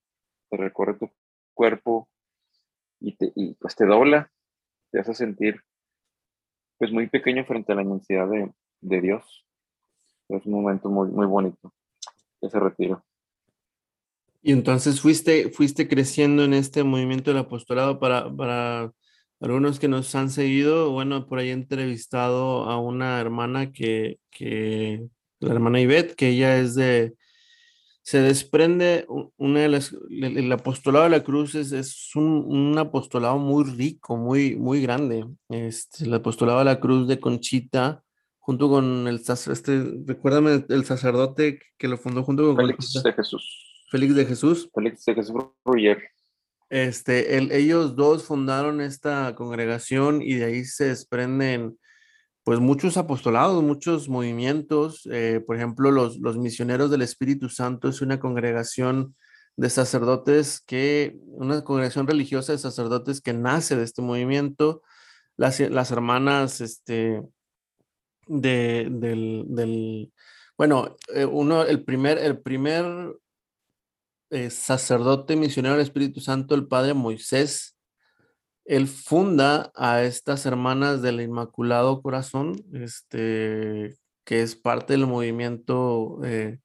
te 0.50 0.56
recorre 0.56 0.94
tu 0.94 1.10
cuerpo 1.58 2.08
y, 3.00 3.16
te, 3.16 3.32
y 3.34 3.54
pues 3.54 3.74
te 3.74 3.84
dobla, 3.84 4.30
te 4.92 5.00
hace 5.00 5.12
sentir 5.12 5.60
pues 6.78 6.92
muy 6.92 7.08
pequeño 7.08 7.44
frente 7.44 7.72
a 7.72 7.74
la 7.74 7.82
inmensidad 7.82 8.28
de, 8.28 8.52
de 8.80 9.00
Dios. 9.00 9.44
Es 10.28 10.46
un 10.46 10.52
momento 10.52 10.88
muy, 10.88 11.08
muy 11.08 11.26
bonito, 11.26 11.72
ese 12.40 12.60
retiro. 12.60 13.04
Y 14.40 14.52
entonces 14.52 15.00
fuiste, 15.00 15.50
fuiste 15.50 15.88
creciendo 15.88 16.44
en 16.44 16.54
este 16.54 16.84
movimiento 16.84 17.32
del 17.32 17.40
apostolado 17.40 17.98
para, 17.98 18.32
para 18.32 18.92
algunos 19.40 19.80
que 19.80 19.88
nos 19.88 20.14
han 20.14 20.30
seguido. 20.30 20.92
Bueno, 20.92 21.26
por 21.26 21.40
ahí 21.40 21.48
he 21.48 21.52
entrevistado 21.52 22.64
a 22.70 22.80
una 22.80 23.20
hermana 23.20 23.72
que, 23.72 24.20
que 24.30 25.08
la 25.40 25.54
hermana 25.54 25.80
Ivette, 25.80 26.14
que 26.14 26.28
ella 26.28 26.56
es 26.60 26.76
de, 26.76 27.17
se 28.08 28.22
desprende 28.22 29.04
una 29.36 29.60
de 29.60 29.68
las, 29.68 29.94
el, 30.08 30.50
apostolado 30.50 31.04
de 31.04 31.10
la 31.10 31.22
cruz 31.22 31.54
es, 31.54 31.72
es 31.72 32.16
un, 32.16 32.42
un, 32.46 32.78
apostolado 32.78 33.36
muy 33.36 33.64
rico, 33.64 34.16
muy, 34.16 34.56
muy 34.56 34.80
grande. 34.80 35.26
Este, 35.50 36.04
el 36.04 36.14
apostolado 36.14 36.60
de 36.60 36.64
la 36.64 36.80
cruz 36.80 37.06
de 37.06 37.20
Conchita, 37.20 38.02
junto 38.38 38.70
con 38.70 39.06
el 39.08 39.22
sacerdote, 39.22 39.74
este, 39.74 40.02
recuérdame 40.06 40.64
el 40.70 40.86
sacerdote 40.86 41.60
que 41.76 41.86
lo 41.86 41.98
fundó 41.98 42.22
junto 42.22 42.46
con 42.46 42.56
Félix 42.56 42.78
Conchita. 42.78 43.10
de 43.10 43.14
Jesús. 43.14 43.84
Félix 43.90 44.14
de 44.14 44.24
Jesús. 44.24 44.70
Félix 44.74 45.04
de 45.04 45.14
Jesús 45.14 45.36
Ruyer. 45.62 45.98
Este, 46.70 47.36
el, 47.36 47.52
ellos 47.52 47.94
dos 47.94 48.24
fundaron 48.24 48.80
esta 48.80 49.34
congregación 49.34 50.22
y 50.22 50.36
de 50.36 50.46
ahí 50.46 50.64
se 50.64 50.86
desprenden 50.86 51.78
pues 52.48 52.60
muchos 52.60 52.96
apostolados, 52.96 53.62
muchos 53.62 54.08
movimientos. 54.08 55.06
Eh, 55.12 55.44
por 55.46 55.56
ejemplo, 55.56 55.90
los, 55.90 56.16
los 56.16 56.38
misioneros 56.38 56.90
del 56.90 57.02
Espíritu 57.02 57.50
Santo 57.50 57.90
es 57.90 58.00
una 58.00 58.18
congregación 58.18 59.14
de 59.58 59.68
sacerdotes 59.68 60.58
que, 60.66 61.18
una 61.26 61.62
congregación 61.62 62.06
religiosa 62.06 62.52
de 62.52 62.58
sacerdotes 62.58 63.20
que 63.20 63.34
nace 63.34 63.76
de 63.76 63.84
este 63.84 64.00
movimiento. 64.00 64.80
Las, 65.36 65.60
las 65.60 65.90
hermanas 65.90 66.62
este, 66.62 67.20
de, 68.26 68.88
del, 68.92 70.10
bueno, 70.56 70.96
eh, 71.12 71.26
uno, 71.26 71.64
el 71.64 71.84
primer, 71.84 72.16
el 72.16 72.40
primer 72.40 73.14
eh, 74.30 74.48
sacerdote 74.48 75.36
misionero 75.36 75.74
del 75.74 75.84
Espíritu 75.84 76.22
Santo, 76.22 76.54
el 76.54 76.66
padre 76.66 76.94
Moisés, 76.94 77.77
él 78.68 78.86
funda 78.86 79.72
a 79.74 80.02
estas 80.02 80.44
hermanas 80.44 81.00
del 81.00 81.22
Inmaculado 81.22 82.02
Corazón, 82.02 82.52
este, 82.74 83.96
que 84.24 84.42
es 84.42 84.56
parte 84.56 84.92
del 84.92 85.06
movimiento 85.06 86.20
eh, 86.22 86.58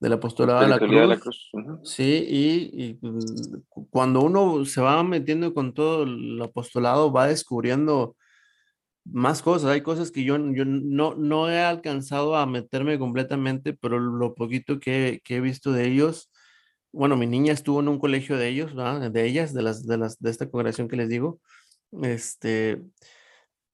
del 0.00 0.12
apostolado 0.14 0.62
de 0.62 0.68
la 0.68 0.78
cruz. 0.78 0.90
De 0.90 1.06
la 1.06 1.20
cruz. 1.20 1.50
Uh 1.52 1.58
-huh. 1.58 1.80
Sí, 1.84 2.26
y, 2.26 2.82
y, 2.82 2.98
cuando 3.90 4.22
uno 4.22 4.64
se 4.64 4.80
va 4.80 5.04
metiendo 5.04 5.52
con 5.52 5.74
todo 5.74 6.04
el 6.04 6.40
apostolado, 6.40 7.12
va 7.12 7.26
descubriendo 7.26 8.16
más 9.04 9.42
cosas. 9.42 9.70
Hay 9.70 9.82
cosas 9.82 10.10
que 10.10 10.24
yo, 10.24 10.38
yo 10.54 10.64
no, 10.64 11.14
no 11.14 11.50
he 11.50 11.60
alcanzado 11.60 12.36
a 12.36 12.46
meterme 12.46 12.98
completamente, 12.98 13.74
pero 13.74 13.98
lo 13.98 14.34
poquito 14.34 14.80
que, 14.80 15.20
que 15.24 15.36
he 15.36 15.40
visto 15.42 15.72
de 15.72 15.88
ellos, 15.88 16.30
bueno, 16.94 17.16
mi 17.16 17.26
niña 17.26 17.52
estuvo 17.52 17.80
en 17.80 17.88
un 17.88 17.98
colegio 17.98 18.36
de 18.38 18.48
ellos, 18.48 18.74
¿verdad? 18.74 19.10
de 19.10 19.26
ellas, 19.26 19.52
de 19.52 19.62
las, 19.62 19.86
de 19.86 19.98
las, 19.98 20.18
de 20.20 20.30
esta 20.30 20.48
congregación 20.48 20.88
que 20.88 20.96
les 20.96 21.08
digo, 21.08 21.40
este, 22.02 22.82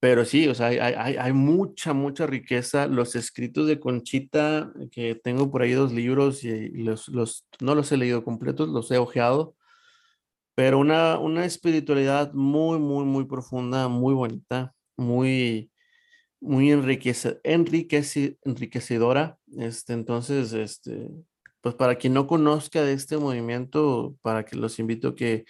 pero 0.01 0.25
sí, 0.25 0.49
o 0.49 0.55
sea, 0.55 0.69
hay, 0.69 0.79
hay, 0.79 1.17
hay, 1.17 1.33
mucha, 1.35 1.93
mucha 1.93 2.27
riqueza. 2.27 2.87
Los 2.87 3.15
escritos 3.17 3.67
de 3.67 3.79
Conchita, 3.79 4.73
que 4.91 5.15
tengo 5.15 5.51
por 5.51 5.63
ahí 5.63 5.73
dos 5.73 5.93
libros 5.93 6.43
y 6.45 6.71
los, 6.83 7.09
los 7.09 7.47
no 7.61 7.75
los 7.75 7.93
he 7.93 7.99
leído 7.99 8.25
completos, 8.25 8.69
los 8.71 8.91
he 8.91 8.97
ojeado, 8.99 9.55
pero 10.55 10.79
una, 10.79 11.19
una 11.19 11.45
espiritualidad 11.45 12.33
muy, 12.33 12.79
muy, 12.79 13.05
muy 13.05 13.27
profunda, 13.27 13.89
muy 13.89 14.15
bonita, 14.15 14.75
muy, 14.97 15.71
muy 16.41 16.71
enriquece, 16.73 17.41
enriquece, 17.45 18.39
enriquecedora. 18.45 19.39
Este, 19.59 19.93
entonces, 19.93 20.53
este, 20.55 21.11
pues 21.61 21.75
para 21.75 21.97
quien 21.97 22.15
no 22.15 22.27
conozca 22.27 22.83
de 22.83 22.93
este 22.93 23.19
movimiento, 23.19 24.17
para 24.23 24.45
que 24.45 24.57
los 24.57 24.79
invito 24.79 25.09
a 25.09 25.15
que 25.15 25.45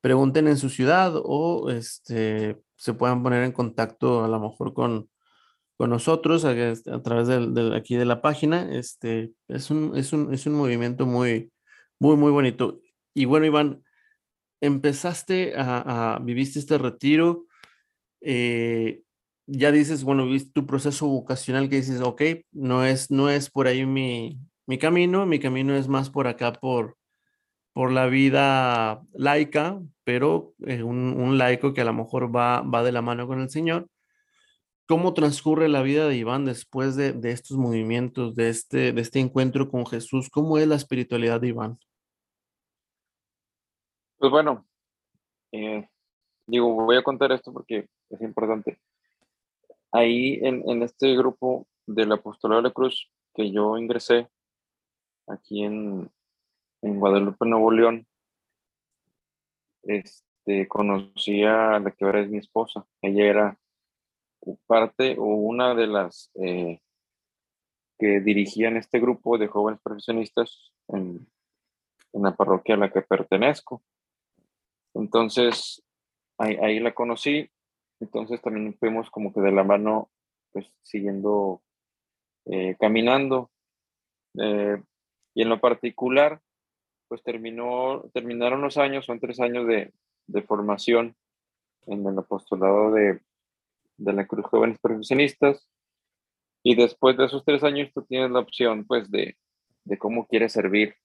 pregunten 0.00 0.48
en 0.48 0.58
su 0.58 0.68
ciudad 0.68 1.14
o 1.16 1.70
este, 1.70 2.58
se 2.76 2.94
puedan 2.94 3.22
poner 3.22 3.44
en 3.44 3.52
contacto 3.52 4.24
a 4.24 4.28
lo 4.28 4.40
mejor 4.40 4.74
con, 4.74 5.08
con 5.76 5.90
nosotros 5.90 6.44
a, 6.44 6.54
través 7.02 7.28
de, 7.28 7.46
de, 7.50 7.76
aquí 7.76 7.96
de 7.96 8.04
la 8.04 8.20
página. 8.20 8.70
Este, 8.76 9.32
es, 9.48 9.70
un, 9.70 9.96
es, 9.96 10.12
un, 10.12 10.34
es 10.34 10.46
un 10.46 10.54
movimiento 10.54 11.06
muy, 11.06 11.52
muy, 11.98 12.16
muy 12.16 12.32
bonito. 12.32 12.80
Y 13.14 13.24
bueno, 13.24 13.46
Iván, 13.46 13.82
empezaste 14.60 15.54
a, 15.56 16.16
a 16.16 16.18
viviste 16.18 16.58
este 16.58 16.78
retiro. 16.78 17.46
Eh, 18.20 19.02
ya 19.46 19.72
dices, 19.72 20.04
bueno, 20.04 20.26
viste 20.26 20.50
tu 20.52 20.66
proceso 20.66 21.06
vocacional 21.06 21.68
que 21.68 21.76
dices, 21.76 22.00
ok, 22.00 22.22
no 22.52 22.84
es, 22.84 23.10
no 23.10 23.30
es 23.30 23.50
por 23.50 23.66
ahí 23.66 23.86
mi, 23.86 24.38
mi 24.66 24.78
camino, 24.78 25.26
mi 25.26 25.38
camino 25.38 25.74
es 25.74 25.88
más 25.88 26.10
por 26.10 26.26
acá, 26.26 26.52
por, 26.52 26.96
por 27.72 27.92
la 27.92 28.06
vida 28.06 29.02
laica, 29.12 29.80
pero 30.04 30.54
eh, 30.66 30.82
un, 30.82 31.20
un, 31.20 31.38
laico 31.38 31.74
que 31.74 31.82
a 31.82 31.84
lo 31.84 31.92
mejor 31.92 32.34
va, 32.34 32.62
va 32.62 32.82
de 32.82 32.92
la 32.92 33.02
mano 33.02 33.26
con 33.26 33.40
el 33.40 33.50
Señor. 33.50 33.88
¿Cómo 34.86 35.14
transcurre 35.14 35.68
la 35.68 35.82
vida 35.82 36.06
de 36.06 36.16
Iván 36.16 36.44
después 36.44 36.94
de, 36.94 37.12
de, 37.12 37.30
estos 37.30 37.56
movimientos, 37.56 38.34
de 38.34 38.50
este, 38.50 38.92
de 38.92 39.00
este 39.00 39.18
encuentro 39.18 39.70
con 39.70 39.86
Jesús? 39.86 40.28
¿Cómo 40.30 40.58
es 40.58 40.68
la 40.68 40.76
espiritualidad 40.76 41.40
de 41.40 41.48
Iván? 41.48 41.78
Pues 44.18 44.30
bueno, 44.30 44.66
eh, 45.52 45.88
digo, 46.46 46.72
voy 46.74 46.96
a 46.96 47.02
contar 47.02 47.32
esto 47.32 47.52
porque 47.52 47.88
es 48.10 48.20
importante. 48.20 48.78
Ahí 49.90 50.38
en, 50.42 50.68
en 50.68 50.82
este 50.82 51.16
grupo 51.16 51.66
del 51.86 52.12
apostolado 52.12 52.60
de 52.60 52.68
la 52.68 52.74
cruz 52.74 53.10
que 53.34 53.50
yo 53.50 53.76
ingresé 53.78 54.28
aquí 55.26 55.64
en, 55.64 56.10
en 56.82 57.00
Guadalupe, 57.00 57.46
Nuevo 57.46 57.70
León, 57.70 58.06
este, 59.82 60.68
conocí 60.68 61.44
a 61.44 61.78
la 61.78 61.90
que 61.90 62.04
ahora 62.04 62.20
es 62.20 62.30
mi 62.30 62.38
esposa. 62.38 62.86
Ella 63.02 63.24
era 63.26 63.58
parte 64.66 65.16
o 65.18 65.24
una 65.24 65.74
de 65.74 65.86
las 65.86 66.30
eh, 66.34 66.80
que 67.98 68.20
dirigían 68.20 68.76
este 68.76 69.00
grupo 69.00 69.38
de 69.38 69.48
jóvenes 69.48 69.80
profesionistas 69.82 70.72
en, 70.88 71.26
en, 72.12 72.22
la 72.22 72.34
parroquia 72.36 72.74
a 72.74 72.78
la 72.78 72.92
que 72.92 73.02
pertenezco. 73.02 73.82
Entonces, 74.94 75.82
ahí, 76.38 76.80
la 76.80 76.94
conocí. 76.94 77.50
Entonces 78.00 78.40
también 78.42 78.74
fuimos 78.78 79.10
como 79.10 79.32
que 79.32 79.40
de 79.40 79.52
la 79.52 79.64
mano, 79.64 80.10
pues 80.52 80.70
siguiendo, 80.82 81.62
eh, 82.46 82.76
caminando. 82.78 83.50
Eh, 84.38 84.82
y 85.34 85.42
en 85.42 85.48
lo 85.48 85.60
particular, 85.60 86.40
pues 87.08 87.22
terminó, 87.22 88.04
terminaron 88.12 88.62
los 88.62 88.76
años, 88.76 89.04
son 89.04 89.20
tres 89.20 89.40
años 89.40 89.66
de, 89.66 89.92
de 90.26 90.42
formación 90.42 91.16
en 91.86 92.06
el 92.06 92.18
apostolado 92.18 92.92
de, 92.92 93.20
de 93.96 94.12
la 94.12 94.26
Cruz 94.26 94.46
Jóvenes 94.46 94.78
Profesionistas. 94.78 95.68
Y 96.62 96.76
después 96.76 97.16
de 97.16 97.26
esos 97.26 97.44
tres 97.44 97.62
años 97.62 97.90
tú 97.92 98.02
tienes 98.02 98.30
la 98.30 98.40
opción 98.40 98.86
pues 98.86 99.10
de, 99.10 99.36
de 99.84 99.98
cómo 99.98 100.26
quieres 100.26 100.52
servir 100.52 100.96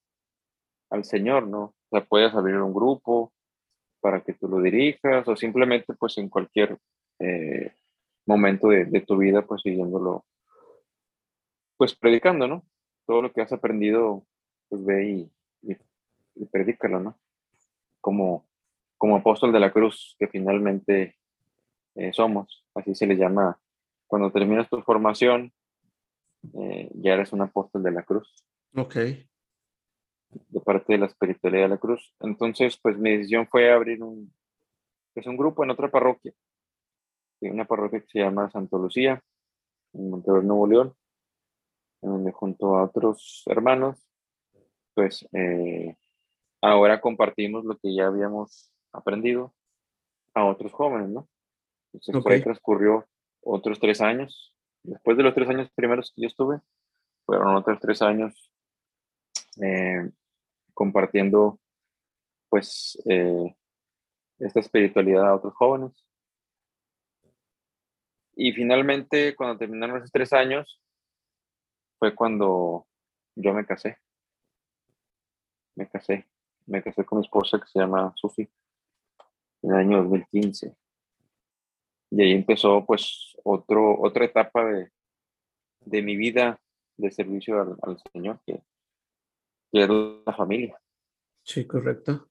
al 0.89 1.03
Señor, 1.03 1.47
¿no? 1.47 1.61
O 1.61 1.75
sea, 1.91 2.05
puedes 2.05 2.33
abrir 2.33 2.55
un 2.57 2.73
grupo 2.73 3.33
para 3.99 4.21
que 4.21 4.33
tú 4.33 4.47
lo 4.47 4.61
dirijas 4.61 5.27
o 5.27 5.35
simplemente 5.35 5.93
pues 5.95 6.17
en 6.17 6.29
cualquier 6.29 6.77
eh, 7.19 7.73
momento 8.25 8.69
de, 8.69 8.85
de, 8.85 9.01
tu 9.01 9.17
vida 9.17 9.41
pues 9.45 9.61
siguiéndolo, 9.61 10.23
pues 11.77 11.93
predicando, 11.95 12.47
¿no? 12.47 12.63
Todo 13.09 13.23
lo 13.23 13.33
que 13.33 13.41
has 13.41 13.51
aprendido 13.51 14.23
pues 14.67 14.85
ve 14.85 15.09
y, 15.09 15.31
y, 15.63 15.75
y 16.35 16.45
predícalo, 16.45 16.99
¿no? 16.99 17.19
Como, 18.01 18.47
como 18.99 19.15
apóstol 19.15 19.51
de 19.51 19.59
la 19.59 19.73
cruz 19.73 20.15
que 20.19 20.27
finalmente 20.27 21.17
eh, 21.95 22.13
somos, 22.13 22.67
así 22.75 22.93
se 22.93 23.07
le 23.07 23.15
llama. 23.15 23.59
Cuando 24.05 24.31
terminas 24.31 24.69
tu 24.69 24.79
formación, 24.83 25.51
eh, 26.53 26.91
ya 26.93 27.13
eres 27.15 27.33
un 27.33 27.41
apóstol 27.41 27.81
de 27.81 27.91
la 27.91 28.03
cruz. 28.03 28.45
Ok. 28.75 28.95
De 28.95 30.59
parte 30.63 30.93
de 30.93 30.99
la 30.99 31.07
espiritualidad 31.07 31.63
de 31.63 31.69
la 31.69 31.77
cruz. 31.79 32.13
Entonces, 32.19 32.77
pues 32.77 32.95
mi 32.95 33.17
decisión 33.17 33.47
fue 33.47 33.71
abrir 33.71 34.03
un, 34.03 34.31
pues, 35.15 35.25
un 35.25 35.35
grupo 35.35 35.63
en 35.63 35.71
otra 35.71 35.89
parroquia, 35.89 36.31
una 37.41 37.65
parroquia 37.65 38.01
que 38.01 38.07
se 38.07 38.19
llama 38.19 38.51
Santa 38.51 38.77
Lucía, 38.77 39.19
en 39.93 40.11
Monterrey, 40.11 40.45
Nuevo 40.45 40.67
León, 40.67 40.93
en 42.01 42.09
donde 42.09 42.31
junto 42.31 42.75
a 42.75 42.83
otros 42.85 43.43
hermanos, 43.47 43.97
pues 44.93 45.27
eh, 45.33 45.95
ahora 46.61 47.01
compartimos 47.01 47.65
lo 47.65 47.77
que 47.77 47.93
ya 47.93 48.07
habíamos 48.07 48.71
aprendido 48.91 49.53
a 50.33 50.45
otros 50.45 50.71
jóvenes, 50.71 51.09
¿no? 51.09 51.27
Entonces 51.91 52.15
okay. 52.15 52.21
por 52.21 52.31
ahí 52.31 52.41
transcurrió 52.41 53.05
otros 53.41 53.79
tres 53.79 54.01
años. 54.01 54.53
Después 54.83 55.17
de 55.17 55.23
los 55.23 55.33
tres 55.33 55.49
años 55.49 55.69
primeros 55.75 56.13
que 56.15 56.21
yo 56.23 56.27
estuve, 56.27 56.59
fueron 57.25 57.55
otros 57.55 57.79
tres 57.79 58.01
años 58.01 58.51
eh, 59.61 60.09
compartiendo 60.73 61.59
pues 62.49 62.97
eh, 63.09 63.55
esta 64.39 64.59
espiritualidad 64.59 65.27
a 65.27 65.35
otros 65.35 65.53
jóvenes. 65.53 65.91
Y 68.35 68.53
finalmente, 68.53 69.35
cuando 69.35 69.57
terminaron 69.57 69.97
esos 69.97 70.11
tres 70.11 70.31
años, 70.31 70.81
fue 71.99 72.15
cuando 72.15 72.87
yo 73.35 73.53
me 73.53 73.65
casé. 73.65 73.97
Me 75.75 75.87
casé. 75.87 76.25
Me 76.65 76.81
casé 76.81 77.05
con 77.05 77.19
mi 77.19 77.25
esposa 77.25 77.59
que 77.59 77.67
se 77.67 77.79
llama 77.79 78.13
Sufi 78.15 78.49
en 79.61 79.71
el 79.71 79.77
año 79.77 79.97
2015. 80.03 80.75
Y 82.11 82.21
ahí 82.21 82.31
empezó 82.31 82.85
pues 82.85 83.35
otro, 83.43 83.99
otra 83.99 84.25
etapa 84.25 84.65
de, 84.65 84.91
de 85.81 86.01
mi 86.01 86.15
vida 86.15 86.59
de 86.97 87.11
servicio 87.11 87.61
al, 87.61 87.77
al 87.81 87.97
Señor, 88.11 88.41
que, 88.45 88.61
que, 89.71 89.83
es 89.83 89.89
la 89.89 90.33
familia. 90.33 90.79
Sí, 91.43 91.65
correcto. 91.65 92.27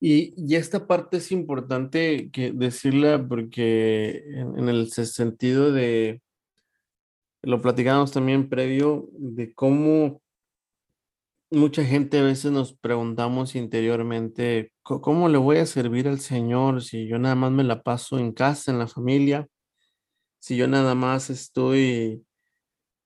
Y, 0.00 0.34
y, 0.36 0.56
esta 0.56 0.88
parte 0.88 1.18
es 1.18 1.30
importante 1.30 2.30
que 2.32 2.50
decirla 2.50 3.24
porque 3.24 4.24
en, 4.34 4.58
en 4.58 4.68
el 4.68 4.90
sentido 4.90 5.72
de, 5.72 6.20
lo 7.42 7.60
platicamos 7.60 8.12
también 8.12 8.48
previo, 8.48 9.08
de 9.12 9.52
cómo 9.54 10.22
mucha 11.52 11.84
gente 11.84 12.18
a 12.18 12.22
veces 12.22 12.50
nos 12.50 12.72
preguntamos 12.72 13.54
interiormente, 13.54 14.72
¿cómo 14.82 15.28
le 15.28 15.38
voy 15.38 15.58
a 15.58 15.66
servir 15.66 16.08
al 16.08 16.18
Señor 16.18 16.82
si 16.82 17.06
yo 17.06 17.18
nada 17.18 17.34
más 17.34 17.52
me 17.52 17.64
la 17.64 17.82
paso 17.82 18.18
en 18.18 18.32
casa, 18.32 18.72
en 18.72 18.78
la 18.78 18.86
familia? 18.88 19.46
Si 20.40 20.56
yo 20.56 20.66
nada 20.66 20.94
más 20.94 21.30
estoy 21.30 22.24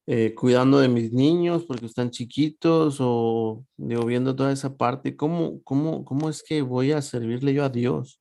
eh, 0.07 0.35
cuidando 0.35 0.79
de 0.79 0.89
mis 0.89 1.13
niños 1.13 1.65
porque 1.67 1.87
están 1.87 2.11
chiquitos 2.11 2.99
o 3.01 3.65
digo, 3.77 4.05
viendo 4.07 4.37
toda 4.37 4.53
esa 4.53 4.77
parte, 4.77 5.17
¿cómo, 5.17 5.61
cómo, 5.65 6.05
cómo 6.05 6.29
es 6.31 6.43
que 6.45 6.63
voy 6.63 6.93
a 6.93 7.03
servirle 7.03 7.53
yo 7.53 7.65
a 7.65 7.69
Dios? 7.69 8.21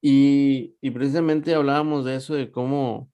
Y, 0.00 0.74
y 0.80 0.90
precisamente 0.90 1.54
hablábamos 1.54 2.04
de 2.04 2.16
eso, 2.16 2.34
de 2.34 2.50
cómo, 2.50 3.11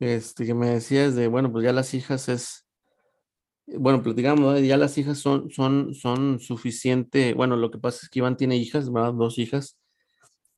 este, 0.00 0.46
que 0.46 0.54
me 0.54 0.70
decías 0.70 1.14
de, 1.14 1.28
bueno, 1.28 1.52
pues 1.52 1.64
ya 1.64 1.72
las 1.72 1.94
hijas 1.94 2.28
es, 2.28 2.66
bueno, 3.66 4.02
platicamos, 4.02 4.60
ya 4.62 4.76
las 4.76 4.98
hijas 4.98 5.18
son, 5.18 5.50
son, 5.50 5.94
son 5.94 6.40
suficiente. 6.40 7.34
Bueno, 7.34 7.56
lo 7.56 7.70
que 7.70 7.78
pasa 7.78 8.00
es 8.02 8.08
que 8.08 8.18
Iván 8.18 8.36
tiene 8.36 8.56
hijas, 8.56 8.92
¿verdad? 8.92 9.14
Dos 9.14 9.38
hijas. 9.38 9.78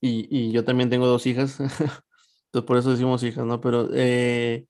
Y, 0.00 0.26
y 0.30 0.52
yo 0.52 0.64
también 0.64 0.90
tengo 0.90 1.06
dos 1.06 1.26
hijas. 1.26 1.60
Entonces, 1.60 2.66
por 2.66 2.78
eso 2.78 2.90
decimos 2.90 3.22
hijas, 3.22 3.44
¿no? 3.44 3.60
Pero 3.60 3.88
eh, 3.92 4.66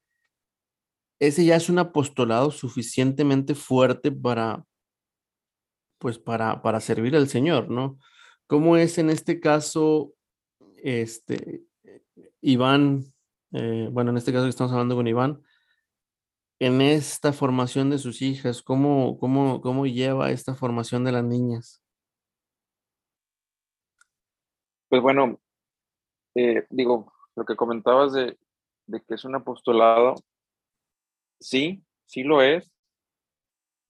ese 1.18 1.44
ya 1.44 1.56
es 1.56 1.68
un 1.68 1.78
apostolado 1.78 2.50
suficientemente 2.50 3.54
fuerte 3.54 4.12
para, 4.12 4.64
pues, 5.98 6.18
para, 6.18 6.62
para 6.62 6.80
servir 6.80 7.16
al 7.16 7.28
Señor, 7.28 7.70
¿no? 7.70 7.98
¿Cómo 8.46 8.76
es 8.76 8.98
en 8.98 9.10
este 9.10 9.40
caso, 9.40 10.12
este, 10.76 11.64
Iván, 12.40 13.04
eh, 13.52 13.88
bueno, 13.90 14.10
en 14.10 14.16
este 14.16 14.32
caso 14.32 14.44
que 14.44 14.50
estamos 14.50 14.72
hablando 14.72 14.96
con 14.96 15.06
Iván, 15.06 15.42
en 16.58 16.80
esta 16.80 17.32
formación 17.32 17.90
de 17.90 17.98
sus 17.98 18.22
hijas? 18.22 18.62
¿Cómo, 18.62 19.18
cómo, 19.18 19.60
cómo 19.60 19.86
lleva 19.86 20.30
esta 20.30 20.54
formación 20.54 21.04
de 21.04 21.12
las 21.12 21.24
niñas? 21.24 21.82
Pues 24.88 25.02
bueno, 25.02 25.40
eh, 26.34 26.66
digo, 26.70 27.12
lo 27.34 27.44
que 27.44 27.56
comentabas 27.56 28.12
de, 28.12 28.38
de, 28.86 29.02
que 29.02 29.14
es 29.14 29.24
un 29.24 29.34
apostolado, 29.34 30.14
sí, 31.40 31.84
sí 32.06 32.22
lo 32.22 32.40
es. 32.40 32.70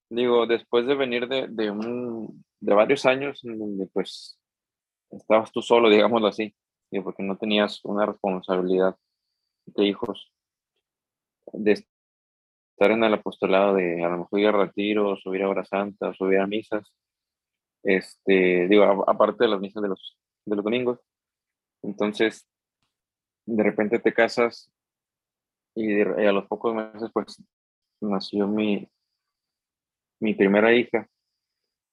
Digo, 0.09 0.47
después 0.47 0.87
de 0.87 0.95
venir 0.95 1.29
de, 1.29 1.49
de, 1.49 2.75
varios 2.75 3.05
años 3.07 3.45
en 3.45 3.59
donde 3.59 3.87
pues 3.88 4.38
estabas 5.11 5.51
tú 5.53 5.62
solo, 5.62 5.90
digámoslo 5.90 6.29
así, 6.29 6.55
porque 7.03 7.23
no 7.23 7.37
tenías 7.37 7.85
una 7.85 8.07
responsabilidad 8.07 8.97
de 9.67 9.85
hijos, 9.85 10.33
de 11.53 11.73
estar 11.73 12.91
en 12.91 13.05
el 13.05 13.15
apostolado 13.15 13.75
de 13.75 14.05
a 14.05 14.09
lo 14.09 14.19
mejor 14.19 14.41
ir 14.41 14.47
a 14.49 14.53
retiros, 14.53 15.23
subir 15.23 15.43
a 15.43 15.49
horas 15.49 15.69
santas, 15.69 16.17
subir 16.17 16.39
a 16.39 16.47
misas, 16.47 16.93
este, 17.83 18.67
digo, 18.69 18.85
aparte 19.09 19.45
de 19.45 19.51
las 19.51 19.61
misas 19.61 19.83
de 19.83 19.89
los, 19.89 20.19
de 20.45 20.57
los 20.57 20.65
domingos. 20.65 21.01
Entonces, 21.83 22.49
de 23.47 23.63
repente 23.63 23.99
te 24.01 24.13
casas 24.13 24.73
y, 25.75 25.87
de, 25.87 26.23
y 26.23 26.27
a 26.27 26.33
los 26.33 26.47
pocos 26.47 26.75
meses, 26.75 27.11
pues, 27.13 27.43
nació 28.01 28.49
mi, 28.49 28.91
mi 30.21 30.35
primera 30.35 30.75
hija. 30.75 31.09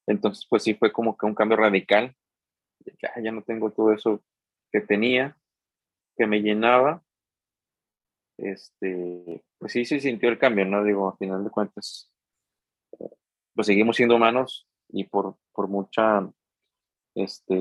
Entonces, 0.07 0.45
pues 0.49 0.63
sí 0.63 0.73
fue 0.73 0.91
como 0.91 1.15
que 1.15 1.25
un 1.25 1.35
cambio 1.35 1.57
radical. 1.57 2.15
Ya, 3.01 3.13
ya 3.21 3.31
no 3.31 3.43
tengo 3.43 3.71
todo 3.71 3.93
eso 3.93 4.21
que 4.71 4.81
tenía, 4.81 5.37
que 6.17 6.27
me 6.27 6.41
llenaba, 6.41 7.03
este, 8.37 9.43
pues 9.57 9.71
sí 9.71 9.85
se 9.85 9.99
sintió 9.99 10.29
el 10.29 10.39
cambio, 10.39 10.65
¿no? 10.65 10.83
Digo, 10.83 11.07
a 11.09 11.17
final 11.17 11.43
de 11.43 11.49
cuentas, 11.49 12.11
pues 13.55 13.67
seguimos 13.67 13.95
siendo 13.95 14.15
humanos 14.15 14.67
y 14.89 15.05
por, 15.05 15.37
por 15.53 15.67
mucha, 15.67 16.29
este, 17.15 17.55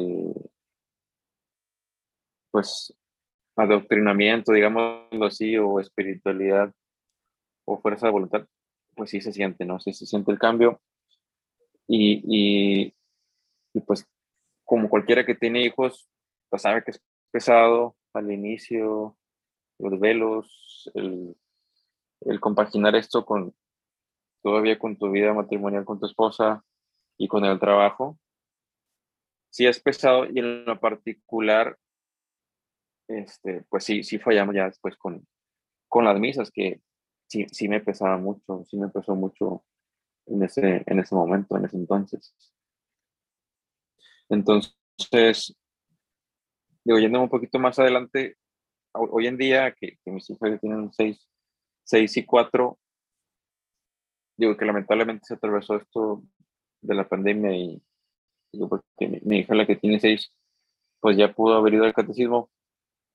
pues, 2.50 2.94
adoctrinamiento, 3.56 4.52
digámoslo 4.52 5.26
así, 5.26 5.56
o 5.58 5.80
espiritualidad 5.80 6.72
o 7.66 7.78
fuerza 7.80 8.06
de 8.06 8.12
voluntad, 8.12 8.46
pues 8.94 9.10
sí 9.10 9.20
se 9.20 9.32
siente, 9.32 9.64
¿no? 9.64 9.78
Sí 9.80 9.92
se 9.92 10.06
siente 10.06 10.32
el 10.32 10.38
cambio. 10.38 10.80
Y, 11.86 12.22
y, 12.24 12.94
y 13.74 13.80
pues 13.80 14.06
como 14.64 14.88
cualquiera 14.88 15.26
que 15.26 15.34
tiene 15.34 15.64
hijos, 15.64 16.08
pues 16.48 16.62
sabe 16.62 16.82
que 16.84 16.92
es 16.92 17.02
pesado 17.30 17.96
al 18.14 18.30
inicio, 18.30 19.16
los 19.82 20.00
velos, 20.00 20.90
el, 20.94 21.36
compaginar 22.40 22.94
esto 22.94 23.24
con 23.24 23.54
todavía 24.42 24.78
con 24.78 24.96
tu 24.96 25.10
vida 25.10 25.32
matrimonial 25.34 25.84
con 25.84 26.00
tu 26.00 26.06
esposa 26.06 26.64
y 27.18 27.28
con 27.28 27.44
el 27.44 27.58
trabajo, 27.58 28.18
sí 29.50 29.66
es 29.66 29.80
pesado 29.80 30.26
y 30.26 30.38
en 30.38 30.64
lo 30.64 30.80
particular, 30.80 31.78
este, 33.08 33.64
pues 33.68 33.84
sí, 33.84 34.02
sí 34.02 34.18
fallamos 34.18 34.54
ya 34.54 34.64
después 34.64 34.96
con, 34.96 35.26
con 35.88 36.04
las 36.04 36.18
misas, 36.18 36.50
que 36.50 36.80
sí, 37.28 37.46
sí 37.50 37.68
me 37.68 37.80
pesaba 37.80 38.16
mucho, 38.18 38.64
sí 38.64 38.76
me 38.76 38.88
pesó 38.88 39.14
mucho 39.14 39.64
en 40.26 40.42
ese, 40.42 40.82
en 40.86 40.98
ese 40.98 41.14
momento, 41.14 41.56
en 41.56 41.64
ese 41.66 41.76
entonces. 41.76 42.34
Entonces, 44.28 45.56
digo, 46.84 46.98
yendo 46.98 47.20
un 47.20 47.28
poquito 47.28 47.58
más 47.58 47.78
adelante, 47.78 48.36
hoy 48.92 49.26
en 49.26 49.36
día 49.36 49.72
que, 49.72 49.98
mis 50.06 50.28
hijos 50.30 50.60
tienen 50.60 50.92
seis, 50.92 51.28
seis 51.84 52.16
y 52.16 52.24
cuatro, 52.24 52.78
digo 54.36 54.56
que 54.56 54.64
lamentablemente 54.64 55.26
se 55.26 55.34
atravesó 55.34 55.76
esto 55.76 56.22
de 56.80 56.94
la 56.94 57.08
pandemia 57.08 57.54
y 57.54 57.82
digo 58.52 58.68
porque 58.68 59.20
mi, 59.24 59.38
hija 59.38 59.54
la 59.54 59.66
que 59.66 59.76
tiene 59.76 60.00
seis, 60.00 60.32
pues 61.00 61.16
ya 61.16 61.32
pudo 61.32 61.56
haber 61.56 61.74
ido 61.74 61.84
al 61.84 61.94
catecismo, 61.94 62.50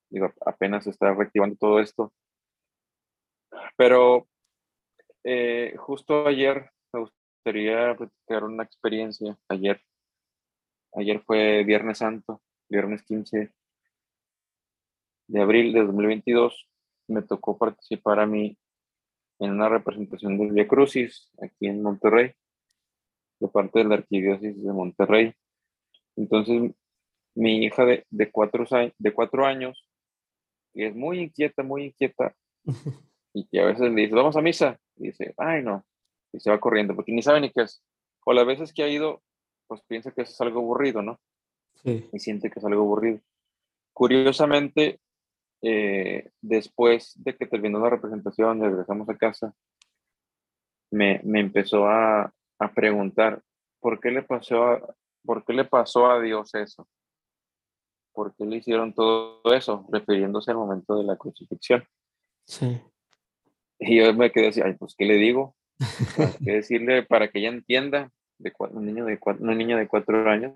digo, 0.10 0.32
apenas 0.46 0.88
está 0.88 1.14
reactivando 1.14 1.56
todo 1.58 1.80
esto. 1.80 2.14
Pero 3.76 4.28
eh, 5.24 5.76
justo 5.78 6.28
ayer 6.28 6.72
me 6.94 7.02
gustaría 7.02 7.96
platicar 7.96 8.44
una 8.44 8.64
experiencia, 8.64 9.38
ayer 9.50 9.82
Ayer 10.98 11.22
fue 11.22 11.64
Viernes 11.64 12.00
Santo, 12.00 12.42
viernes 12.70 13.04
15 13.04 13.54
de 15.28 15.42
abril 15.42 15.74
de 15.74 15.86
2022. 15.86 16.68
Me 17.08 17.22
tocó 17.22 17.58
participar 17.58 18.20
a 18.20 18.26
mí 18.26 18.58
en 19.40 19.52
una 19.52 19.70
representación 19.70 20.38
del 20.38 20.52
Via 20.52 20.68
Crucis 20.68 21.32
aquí 21.42 21.68
en 21.68 21.82
Monterrey, 21.84 22.32
de 23.40 23.48
parte 23.48 23.80
de 23.80 23.86
la 23.86 23.96
Arquidiócesis 23.96 24.64
de 24.64 24.74
Monterrey. 24.74 25.34
Entonces, 26.16 26.72
mi 27.36 27.64
hija 27.64 27.86
de, 27.86 28.06
de, 28.10 28.32
cuatro, 28.32 28.66
de 28.98 29.14
cuatro 29.14 29.46
años, 29.46 29.88
que 30.74 30.88
es 30.88 30.96
muy 30.96 31.20
inquieta, 31.20 31.62
muy 31.62 31.86
inquieta, 31.86 32.36
y 33.34 33.48
que 33.48 33.60
a 33.60 33.66
veces 33.66 33.92
le 33.92 34.02
dice, 34.02 34.16
vamos 34.16 34.36
a 34.36 34.42
misa, 34.42 34.80
y 34.96 35.08
dice, 35.08 35.34
ay 35.38 35.64
no, 35.64 35.86
y 36.34 36.40
se 36.40 36.50
va 36.50 36.60
corriendo, 36.60 36.96
porque 36.96 37.12
ni 37.12 37.22
sabe 37.22 37.42
ni 37.42 37.52
qué 37.52 37.62
es. 37.62 37.84
O 38.26 38.34
las 38.34 38.46
veces 38.46 38.74
que 38.74 38.84
ha 38.84 38.90
ido, 38.90 39.22
pues 39.68 39.82
piensa 39.88 40.12
que 40.12 40.24
eso 40.24 40.32
es 40.32 40.42
algo 40.42 40.60
aburrido, 40.60 41.02
¿no? 41.02 41.20
Sí. 41.76 42.10
Y 42.12 42.20
siente 42.20 42.50
que 42.50 42.60
es 42.60 42.66
algo 42.66 42.82
aburrido. 42.82 43.22
Curiosamente, 43.94 45.00
eh, 45.62 46.30
después 46.42 47.14
de 47.24 47.36
que 47.36 47.48
terminó 47.48 47.80
la 47.80 47.90
representación, 47.90 48.62
regresamos 48.62 49.10
a 49.10 49.18
casa, 49.18 49.54
me, 50.92 51.20
me 51.24 51.40
empezó 51.40 51.88
a, 51.88 52.34
a, 52.60 52.74
preguntar, 52.74 53.42
¿por 53.80 54.00
qué, 54.00 54.12
le 54.12 54.24
pasó 54.24 54.64
a, 54.64 54.96
¿por 55.24 55.44
qué 55.44 55.54
le 55.54 55.66
pasó 55.66 56.10
a 56.10 56.22
Dios 56.22 56.54
eso? 56.56 56.88
¿Por 58.14 58.36
qué 58.36 58.46
le 58.46 58.58
hicieron 58.58 58.94
todo 58.94 59.42
eso? 59.54 59.86
Refiriéndose 59.92 60.52
al 60.52 60.58
momento 60.58 60.98
de 60.98 61.04
la 61.04 61.18
crucifixión. 61.18 61.84
Sí. 62.46 62.82
Y 63.80 63.98
yo 63.98 64.14
me 64.14 64.32
quedé 64.32 64.48
así, 64.48 64.62
ay, 64.62 64.74
pues, 64.74 64.96
¿qué 64.98 65.06
le 65.06 65.16
digo? 65.16 65.56
¿Qué 66.44 66.52
decirle 66.52 67.04
para 67.04 67.30
que 67.30 67.40
ella 67.40 67.50
entienda? 67.50 68.12
de 68.40 68.54
un 68.60 68.86
niño 68.86 69.06
de 69.06 69.20
cuatro, 69.20 69.44
una 69.44 69.56
niña 69.56 69.78
de 69.78 69.88
cuatro 69.88 70.30
años, 70.30 70.54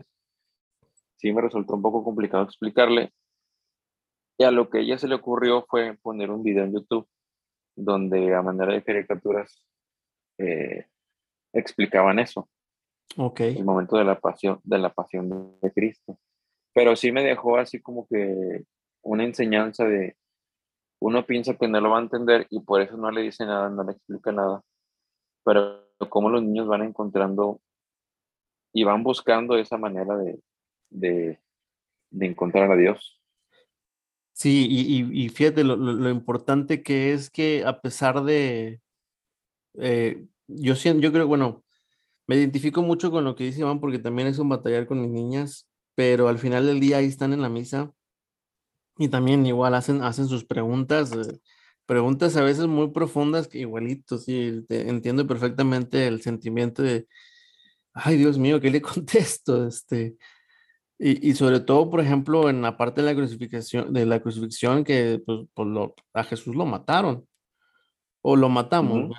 sí 1.17 1.31
me 1.31 1.41
resultó 1.41 1.75
un 1.75 1.81
poco 1.81 2.03
complicado 2.03 2.43
explicarle. 2.43 3.11
Y 4.41 4.43
a 4.43 4.49
lo 4.49 4.71
que 4.71 4.79
a 4.79 4.81
ella 4.81 4.97
se 4.97 5.07
le 5.07 5.13
ocurrió 5.13 5.67
fue 5.69 5.95
poner 6.01 6.31
un 6.31 6.41
video 6.41 6.63
en 6.63 6.73
YouTube 6.73 7.07
donde 7.75 8.33
a 8.33 8.41
manera 8.41 8.73
de 8.73 8.83
caricaturas 8.83 9.63
eh, 10.39 10.87
explicaban 11.53 12.17
eso. 12.17 12.49
Okay. 13.15 13.55
El 13.55 13.65
momento 13.65 13.97
de 13.97 14.03
la 14.03 14.19
pasión, 14.19 14.59
de 14.63 14.79
la 14.79 14.91
pasión 14.91 15.29
de 15.61 15.71
Cristo. 15.71 16.17
Pero 16.73 16.95
sí 16.95 17.11
me 17.11 17.23
dejó 17.23 17.57
así 17.57 17.79
como 17.83 18.07
que 18.07 18.63
una 19.03 19.25
enseñanza 19.25 19.85
de 19.85 20.17
uno 20.99 21.23
piensa 21.27 21.55
que 21.55 21.67
no 21.67 21.79
lo 21.79 21.91
va 21.91 21.99
a 21.99 22.01
entender 22.01 22.47
y 22.49 22.61
por 22.61 22.81
eso 22.81 22.97
no 22.97 23.11
le 23.11 23.21
dice 23.21 23.45
nada, 23.45 23.69
no 23.69 23.83
le 23.83 23.91
explica 23.91 24.31
nada. 24.31 24.63
Pero 25.45 25.87
cómo 26.09 26.31
los 26.31 26.41
niños 26.41 26.67
van 26.67 26.81
encontrando 26.81 27.61
y 28.73 28.85
van 28.85 29.03
buscando 29.03 29.55
esa 29.55 29.77
manera 29.77 30.17
de, 30.17 30.41
de, 30.89 31.39
de 32.09 32.25
encontrar 32.25 32.71
a 32.71 32.75
Dios. 32.75 33.20
Sí, 34.41 34.65
y, 34.71 35.23
y, 35.25 35.29
fíjate 35.29 35.63
lo, 35.63 35.75
lo, 35.75 36.09
importante 36.09 36.81
que 36.81 37.13
es 37.13 37.29
que 37.29 37.63
a 37.63 37.79
pesar 37.79 38.23
de, 38.23 38.81
eh, 39.75 40.25
yo 40.47 40.75
siento, 40.75 41.01
yo 41.03 41.11
creo, 41.11 41.27
bueno, 41.27 41.63
me 42.27 42.37
identifico 42.37 42.81
mucho 42.81 43.11
con 43.11 43.23
lo 43.25 43.35
que 43.35 43.45
dice 43.45 43.61
Iván 43.61 43.79
porque 43.79 43.99
también 43.99 44.27
es 44.27 44.39
un 44.39 44.49
batallar 44.49 44.87
con 44.87 45.01
mis 45.01 45.11
niñas, 45.11 45.67
pero 45.95 46.27
al 46.27 46.39
final 46.39 46.65
del 46.65 46.79
día 46.79 46.97
ahí 46.97 47.05
están 47.07 47.33
en 47.33 47.43
la 47.43 47.49
misa 47.49 47.93
y 48.97 49.09
también 49.09 49.45
igual 49.45 49.75
hacen, 49.75 50.03
hacen 50.03 50.27
sus 50.27 50.43
preguntas, 50.45 51.11
eh, 51.13 51.39
preguntas 51.85 52.35
a 52.37 52.41
veces 52.43 52.65
muy 52.67 52.89
profundas 52.91 53.47
que 53.47 53.59
igualito, 53.59 54.17
sí, 54.17 54.65
entiendo 54.69 55.27
perfectamente 55.27 56.07
el 56.07 56.23
sentimiento 56.23 56.81
de, 56.81 57.07
ay 57.93 58.17
Dios 58.17 58.39
mío, 58.39 58.59
¿qué 58.59 58.71
le 58.71 58.81
contesto? 58.81 59.67
Este, 59.67 60.17
y, 61.03 61.29
y, 61.29 61.33
sobre 61.33 61.59
todo, 61.59 61.89
por 61.89 61.99
ejemplo, 61.99 62.47
en 62.47 62.61
la 62.61 62.77
parte 62.77 63.01
de 63.01 63.07
la 63.07 63.15
crucifixión, 63.15 63.91
de 63.91 64.05
la 64.05 64.21
crucifixión 64.21 64.83
que 64.83 65.19
pues, 65.25 65.47
por 65.55 65.65
lo, 65.65 65.95
a 66.13 66.23
Jesús 66.23 66.55
lo 66.55 66.67
mataron, 66.67 67.27
o 68.21 68.35
lo 68.35 68.49
matamos, 68.49 69.09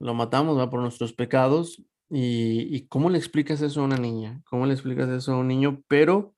lo 0.00 0.14
matamos 0.14 0.58
¿va? 0.58 0.68
por 0.68 0.80
nuestros 0.80 1.12
pecados. 1.12 1.80
Y, 2.10 2.74
y, 2.74 2.88
cómo 2.88 3.08
le 3.08 3.18
explicas 3.18 3.62
eso 3.62 3.82
a 3.82 3.84
una 3.84 3.98
niña? 3.98 4.42
¿Cómo 4.50 4.66
le 4.66 4.72
explicas 4.72 5.08
eso 5.10 5.34
a 5.34 5.38
un 5.38 5.46
niño? 5.46 5.80
Pero 5.86 6.34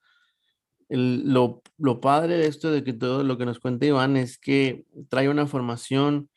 el, 0.91 1.33
lo, 1.33 1.63
lo 1.79 2.03
padre 2.03 2.37
de 2.37 2.49
esto, 2.49 2.71
de 2.71 2.85
que 2.85 2.93
todo 2.93 3.25
lo 3.25 3.39
que 3.39 3.47
nos 3.47 3.59
cuenta 3.59 3.87
Iván, 3.87 4.19
es 4.19 4.37
que 4.37 4.85
trae 5.09 5.31
una 5.31 5.47
formación, 5.47 6.29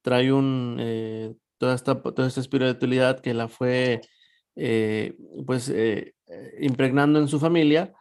trae 0.00 0.32
un, 0.32 0.78
eh, 0.80 1.34
toda, 1.58 1.74
esta, 1.74 2.00
toda 2.00 2.28
esta 2.28 2.40
espiritualidad 2.40 3.20
que 3.20 3.34
la 3.34 3.48
fue 3.48 4.00
eh, 4.54 5.14
pues 5.46 5.68
eh, 5.68 6.14
impregnando 6.60 7.18
en 7.18 7.28
su 7.28 7.38
familia 7.38 7.92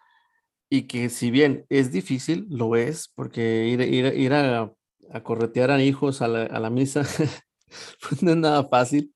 y 0.70 0.84
que 0.84 1.10
si 1.10 1.32
bien 1.32 1.66
es 1.70 1.92
difícil, 1.92 2.48
lo 2.50 2.76
es, 2.76 3.10
porque 3.16 3.68
ir, 3.68 3.82
ir, 3.82 4.14
ir 4.16 4.34
a, 4.34 4.74
a, 5.12 5.24
corretear 5.24 5.72
a 5.72 5.82
hijos 5.82 6.22
a 6.22 6.28
la, 6.28 6.44
a 6.44 6.60
la 6.60 6.70
misa 6.70 7.04
pues 8.10 8.24
no 8.24 8.32
es 8.32 8.38
nada 8.38 8.68
fácil, 8.68 9.14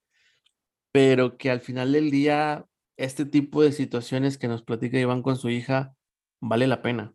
pero 0.91 1.38
que 1.38 1.51
al 1.51 1.62
final 1.62 1.93
del 1.93 2.12
día 2.12 2.65
este 2.97 3.25
tipo 3.25 3.63
de 3.63 3.71
situaciones 3.71 4.38
que 4.38 4.47
nos 4.47 4.63
platica 4.63 4.99
Iván 4.99 5.21
con 5.21 5.38
su 5.38 5.49
hija 5.49 5.95
vale 6.41 6.67
la 6.67 6.81
pena. 6.81 7.13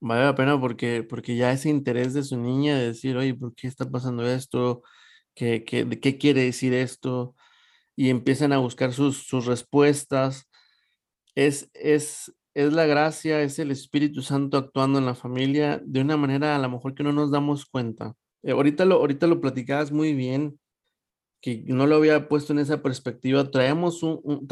Vale 0.00 0.24
la 0.24 0.34
pena 0.34 0.60
porque, 0.60 1.02
porque 1.02 1.36
ya 1.36 1.52
ese 1.52 1.68
interés 1.68 2.14
de 2.14 2.24
su 2.24 2.36
niña 2.36 2.76
de 2.76 2.88
decir, 2.88 3.16
oye, 3.16 3.34
¿por 3.34 3.54
qué 3.54 3.68
está 3.68 3.88
pasando 3.90 4.26
esto? 4.26 4.82
¿Qué, 5.34 5.64
qué, 5.64 5.88
qué 6.00 6.18
quiere 6.18 6.44
decir 6.44 6.74
esto? 6.74 7.36
y 7.96 8.10
empiezan 8.10 8.52
a 8.52 8.58
buscar 8.58 8.92
sus, 8.92 9.26
sus 9.26 9.46
respuestas. 9.46 10.48
Es, 11.34 11.70
es, 11.74 12.32
es 12.54 12.72
la 12.72 12.86
gracia, 12.86 13.42
es 13.42 13.58
el 13.58 13.70
Espíritu 13.70 14.22
Santo 14.22 14.56
actuando 14.56 14.98
en 14.98 15.06
la 15.06 15.14
familia 15.14 15.80
de 15.84 16.00
una 16.00 16.16
manera 16.16 16.54
a 16.54 16.58
lo 16.58 16.68
mejor 16.68 16.94
que 16.94 17.02
no 17.02 17.12
nos 17.12 17.30
damos 17.30 17.66
cuenta. 17.66 18.14
Eh, 18.42 18.52
ahorita, 18.52 18.84
lo, 18.84 18.96
ahorita 18.96 19.26
lo 19.26 19.40
platicabas 19.40 19.92
muy 19.92 20.14
bien, 20.14 20.58
que 21.40 21.64
no 21.66 21.86
lo 21.86 21.96
había 21.96 22.28
puesto 22.28 22.52
en 22.52 22.58
esa 22.58 22.82
perspectiva. 22.82 23.50
Traemos 23.50 24.02
un, 24.02 24.46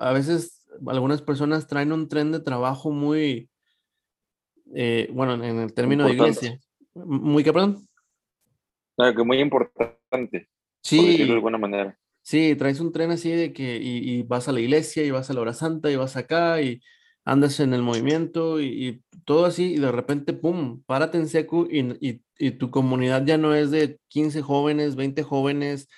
a 0.00 0.12
veces 0.12 0.66
algunas 0.86 1.22
personas 1.22 1.66
traen 1.66 1.92
un 1.92 2.08
tren 2.08 2.32
de 2.32 2.40
trabajo 2.40 2.90
muy, 2.90 3.48
eh, 4.74 5.08
bueno, 5.12 5.34
en 5.34 5.58
el 5.58 5.72
término 5.72 6.04
de 6.04 6.12
iglesia. 6.12 6.60
Muy 6.94 7.42
cabrón. 7.42 7.86
que 8.96 9.24
muy 9.24 9.40
importante. 9.40 10.48
Sí. 10.82 10.96
Por 10.98 11.06
decirlo 11.06 11.32
de 11.32 11.38
alguna 11.38 11.58
manera. 11.58 11.98
Sí, 12.22 12.56
traes 12.56 12.80
un 12.80 12.92
tren 12.92 13.10
así 13.12 13.30
de 13.30 13.52
que 13.52 13.76
y, 13.76 14.22
vas 14.22 14.48
a 14.48 14.52
la 14.52 14.60
iglesia 14.60 15.04
y 15.04 15.10
vas 15.10 15.30
a 15.30 15.34
la 15.34 15.40
hora 15.40 15.52
santa 15.52 15.90
y 15.90 15.96
vas 15.96 16.16
acá 16.16 16.60
y 16.60 16.80
andas 17.26 17.60
en 17.60 17.74
el 17.74 17.82
movimiento 17.82 18.60
y, 18.60 19.02
todo 19.26 19.44
así 19.46 19.74
y 19.74 19.78
de 19.78 19.92
repente, 19.92 20.32
¡pum!, 20.32 20.82
párate 20.86 21.18
en 21.18 21.28
seco 21.28 21.66
y, 21.70 22.22
y, 22.38 22.50
tu 22.52 22.70
comunidad 22.70 23.24
ya 23.26 23.38
no 23.38 23.54
es 23.54 23.70
de 23.70 23.98
15 24.08 24.40
jóvenes, 24.42 24.96
20 24.96 25.22
jóvenes 25.24 25.88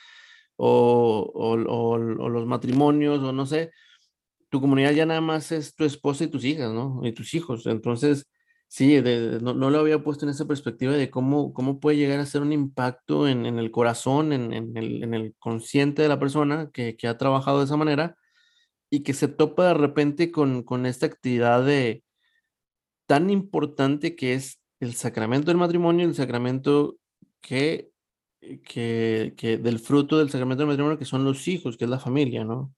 o, 0.57 1.31
o, 1.35 1.53
o, 1.53 1.99
los 1.99 2.47
matrimonios 2.47 3.21
o 3.23 3.33
no 3.33 3.47
sé, 3.47 3.71
tu 4.49 4.61
comunidad 4.61 4.93
ya 4.93 5.07
nada 5.07 5.21
más 5.21 5.53
es 5.53 5.75
tu 5.75 5.85
esposa 5.85 6.25
y 6.25 6.29
tus 6.29 6.45
hijas, 6.45 6.73
¿no? 6.73 7.01
Y 7.05 7.13
tus 7.13 7.35
hijos. 7.35 7.67
Entonces, 7.67 8.27
Sí, 8.71 9.03
no, 9.41 9.55
lo 9.55 9.79
había 9.79 10.03
puesto 10.05 10.27
en 10.27 10.31
esa 10.31 10.47
perspectiva 10.47 10.93
de 10.93 11.09
cómo, 11.11 11.55
cómo 11.55 11.81
puede 11.81 11.97
llegar 11.97 12.21
a 12.21 12.27
ser 12.27 12.43
un 12.43 12.53
impacto 12.53 13.27
en, 13.27 13.47
el 13.47 13.71
corazón, 13.71 14.33
en, 14.35 14.53
el, 14.77 15.35
consciente 15.39 16.03
de 16.03 16.09
la 16.09 16.21
persona 16.21 16.71
que, 16.71 16.95
ha 17.09 17.17
trabajado 17.17 17.59
de 17.59 17.65
esa 17.65 17.79
manera 17.79 18.18
y 18.91 19.01
que 19.03 19.15
se 19.15 19.29
topa 19.29 19.69
de 19.69 19.75
repente 19.75 20.31
con, 20.31 20.63
con 20.63 20.87
esta 20.87 21.07
actividad 21.07 21.65
de 21.65 22.03
tan 23.07 23.31
importante 23.31 24.17
que 24.17 24.35
es 24.35 24.61
el 24.81 24.95
sacramento 24.95 25.49
del 25.49 25.57
matrimonio, 25.57 26.07
el 26.07 26.15
sacramento 26.15 26.97
que, 27.41 27.91
que, 28.65 29.35
que, 29.37 29.59
del 29.59 29.79
fruto 29.79 30.19
del 30.19 30.31
sacramento 30.31 30.63
del 30.63 30.69
matrimonio, 30.69 30.99
que 30.99 31.05
son 31.05 31.25
los 31.25 31.49
hijos, 31.49 31.77
que 31.77 31.85
es 31.85 31.91
la 31.91 31.99
familia, 31.99 32.45
¿no? 32.45 32.75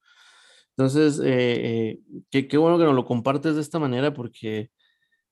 Entonces, 0.77 1.21
eh, 1.23 1.99
eh, 2.33 2.49
qué, 2.49 2.57
bueno 2.57 2.79
que 2.79 2.85
nos 2.85 2.95
lo 2.95 3.05
compartes 3.05 3.55
de 3.55 3.61
esta 3.61 3.79
manera 3.79 4.15
porque 4.15 4.71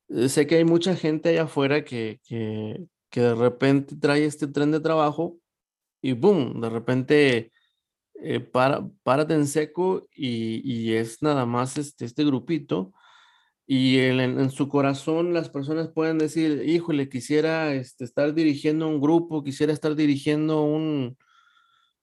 eh, 0.09 0.29
sé 0.29 0.45
que 0.47 0.55
hay 0.57 0.65
mucha 0.65 0.95
gente 0.95 1.29
allá 1.29 1.43
afuera 1.43 1.83
que, 1.83 2.19
que, 2.23 2.85
que 3.09 3.21
de 3.21 3.35
repente 3.35 3.95
trae 3.97 4.25
este 4.25 4.47
tren 4.47 4.71
de 4.71 4.79
trabajo 4.79 5.39
y 6.01 6.13
boom, 6.13 6.61
de 6.61 6.69
repente 6.69 7.51
eh, 8.21 8.39
para, 8.39 8.87
párate 9.03 9.33
en 9.33 9.47
seco 9.47 10.07
y, 10.13 10.61
y, 10.63 10.93
es 10.93 11.21
nada 11.21 11.45
más 11.45 11.77
este, 11.77 12.05
este 12.05 12.25
grupito. 12.25 12.93
Y 13.65 13.99
en, 13.99 14.19
en, 14.19 14.49
su 14.49 14.67
corazón 14.67 15.33
las 15.33 15.49
personas 15.49 15.89
pueden 15.89 16.17
decir, 16.17 16.63
híjole, 16.65 17.07
quisiera 17.07 17.73
este, 17.73 18.03
estar 18.03 18.33
dirigiendo 18.33 18.87
un 18.87 18.99
grupo, 18.99 19.43
quisiera 19.43 19.71
estar 19.71 19.95
dirigiendo 19.95 20.63
un, 20.63 21.17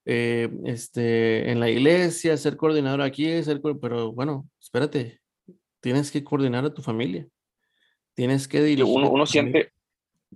eh, 0.09 0.49
este, 0.65 1.51
en 1.51 1.59
la 1.59 1.69
iglesia, 1.69 2.37
ser 2.37 2.57
coordinador 2.57 3.03
aquí, 3.03 3.43
ser, 3.43 3.61
pero 3.81 4.13
bueno, 4.13 4.49
espérate, 4.61 5.21
tienes 5.81 6.13
que 6.13 6.23
coordinar 6.23 6.65
a 6.65 6.73
tu 6.73 6.81
familia. 6.81 7.27
Tienes 8.15 8.47
que 8.47 8.63
dirigir. 8.63 8.85
Uno, 8.85 9.11
uno 9.11 9.27
siente, 9.27 9.73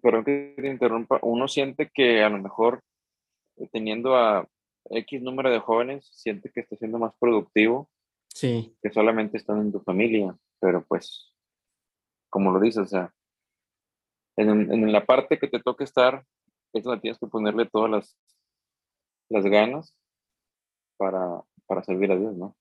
perdón 0.02 0.24
que 0.24 0.54
te 0.56 0.68
interrumpa, 0.68 1.20
uno 1.22 1.46
siente 1.46 1.88
que 1.94 2.22
a 2.22 2.28
lo 2.28 2.38
mejor 2.38 2.82
eh, 3.56 3.68
teniendo 3.72 4.16
a 4.16 4.48
X 4.88 5.22
número 5.22 5.50
de 5.50 5.58
jóvenes, 5.58 6.08
siente 6.12 6.50
que 6.50 6.60
está 6.60 6.76
siendo 6.76 6.98
más 6.98 7.12
productivo 7.18 7.90
sí. 8.28 8.76
que 8.82 8.90
solamente 8.90 9.36
están 9.36 9.60
en 9.60 9.72
tu 9.72 9.80
familia, 9.80 10.36
pero 10.60 10.84
pues, 10.86 11.34
como 12.28 12.52
lo 12.52 12.60
dices, 12.60 12.82
o 12.82 12.86
sea, 12.86 13.14
en, 14.36 14.72
en 14.72 14.92
la 14.92 15.04
parte 15.04 15.38
que 15.38 15.48
te 15.48 15.60
toca 15.60 15.84
estar, 15.84 16.24
es 16.72 16.84
donde 16.84 17.00
tienes 17.00 17.18
que 17.18 17.26
ponerle 17.26 17.66
todas 17.66 17.90
las, 17.90 18.16
las 19.28 19.44
ganas 19.44 19.94
para, 20.96 21.42
para 21.66 21.82
servir 21.82 22.12
a 22.12 22.16
Dios, 22.16 22.36
¿no? 22.36 22.56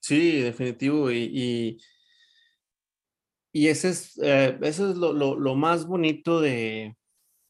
Sí, 0.00 0.40
definitivo. 0.40 1.10
y 1.10 1.78
y 3.52 3.68
ese 3.68 3.88
es, 3.88 4.18
eh, 4.22 4.58
eso 4.62 4.90
es 4.90 4.96
lo, 4.96 5.12
lo, 5.12 5.54
más 5.54 5.86
bonito 5.86 6.40
de, 6.40 6.96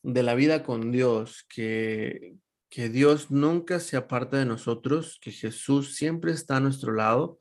de, 0.02 0.22
la 0.22 0.34
vida 0.34 0.62
con 0.62 0.92
Dios, 0.92 1.44
que, 1.54 2.36
que 2.70 2.88
Dios 2.88 3.30
nunca 3.30 3.80
se 3.80 3.96
aparta 3.96 4.38
de 4.38 4.44
nosotros, 4.44 5.18
que 5.20 5.32
Jesús 5.32 5.94
siempre 5.96 6.32
está 6.32 6.56
a 6.56 6.60
nuestro 6.60 6.92
lado 6.92 7.38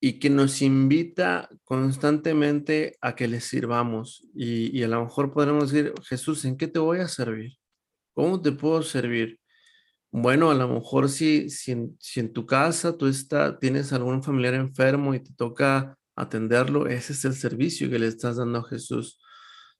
y 0.00 0.18
que 0.18 0.30
nos 0.30 0.62
invita 0.62 1.48
constantemente 1.64 2.96
a 3.00 3.14
que 3.16 3.28
le 3.28 3.40
sirvamos. 3.40 4.28
Y, 4.34 4.78
y, 4.78 4.82
a 4.84 4.88
lo 4.88 5.04
mejor 5.04 5.32
podremos 5.32 5.72
decir, 5.72 5.92
Jesús, 6.04 6.44
¿en 6.44 6.56
qué 6.56 6.68
te 6.68 6.78
voy 6.78 6.98
a 7.00 7.08
servir? 7.08 7.56
¿Cómo 8.14 8.40
te 8.40 8.52
puedo 8.52 8.82
servir? 8.82 9.40
Bueno, 10.12 10.50
a 10.50 10.54
lo 10.54 10.68
mejor 10.68 11.08
si, 11.08 11.50
si, 11.50 11.72
en, 11.72 11.96
si 12.00 12.20
en 12.20 12.32
tu 12.32 12.46
casa 12.46 12.96
tú 12.96 13.06
está, 13.06 13.58
tienes 13.58 13.92
algún 13.92 14.22
familiar 14.22 14.54
enfermo 14.54 15.14
y 15.14 15.20
te 15.20 15.32
toca 15.34 15.98
atenderlo, 16.14 16.86
ese 16.86 17.12
es 17.12 17.24
el 17.24 17.34
servicio 17.34 17.90
que 17.90 17.98
le 17.98 18.06
estás 18.06 18.36
dando 18.36 18.60
a 18.60 18.68
Jesús. 18.68 19.20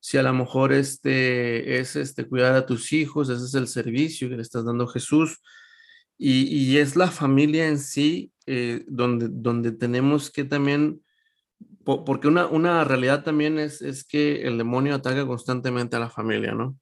Si 0.00 0.18
a 0.18 0.22
lo 0.22 0.32
mejor 0.32 0.72
este 0.72 1.78
es 1.80 1.96
este 1.96 2.26
cuidar 2.26 2.54
a 2.54 2.66
tus 2.66 2.92
hijos, 2.92 3.28
ese 3.28 3.44
es 3.44 3.54
el 3.54 3.66
servicio 3.68 4.28
que 4.28 4.36
le 4.36 4.42
estás 4.42 4.64
dando 4.64 4.84
a 4.84 4.92
Jesús. 4.92 5.40
Y, 6.18 6.78
es 6.78 6.96
la 6.96 7.10
familia 7.10 7.68
en 7.68 7.78
sí 7.78 8.32
eh, 8.46 8.84
donde, 8.86 9.28
donde 9.30 9.72
tenemos 9.72 10.30
que 10.30 10.44
también, 10.44 11.02
porque 11.84 12.28
una, 12.28 12.46
una 12.46 12.84
realidad 12.84 13.22
también 13.22 13.58
es, 13.58 13.82
es 13.82 14.02
que 14.04 14.46
el 14.46 14.56
demonio 14.56 14.94
ataca 14.94 15.26
constantemente 15.26 15.96
a 15.96 16.00
la 16.00 16.08
familia, 16.08 16.52
¿no? 16.52 16.78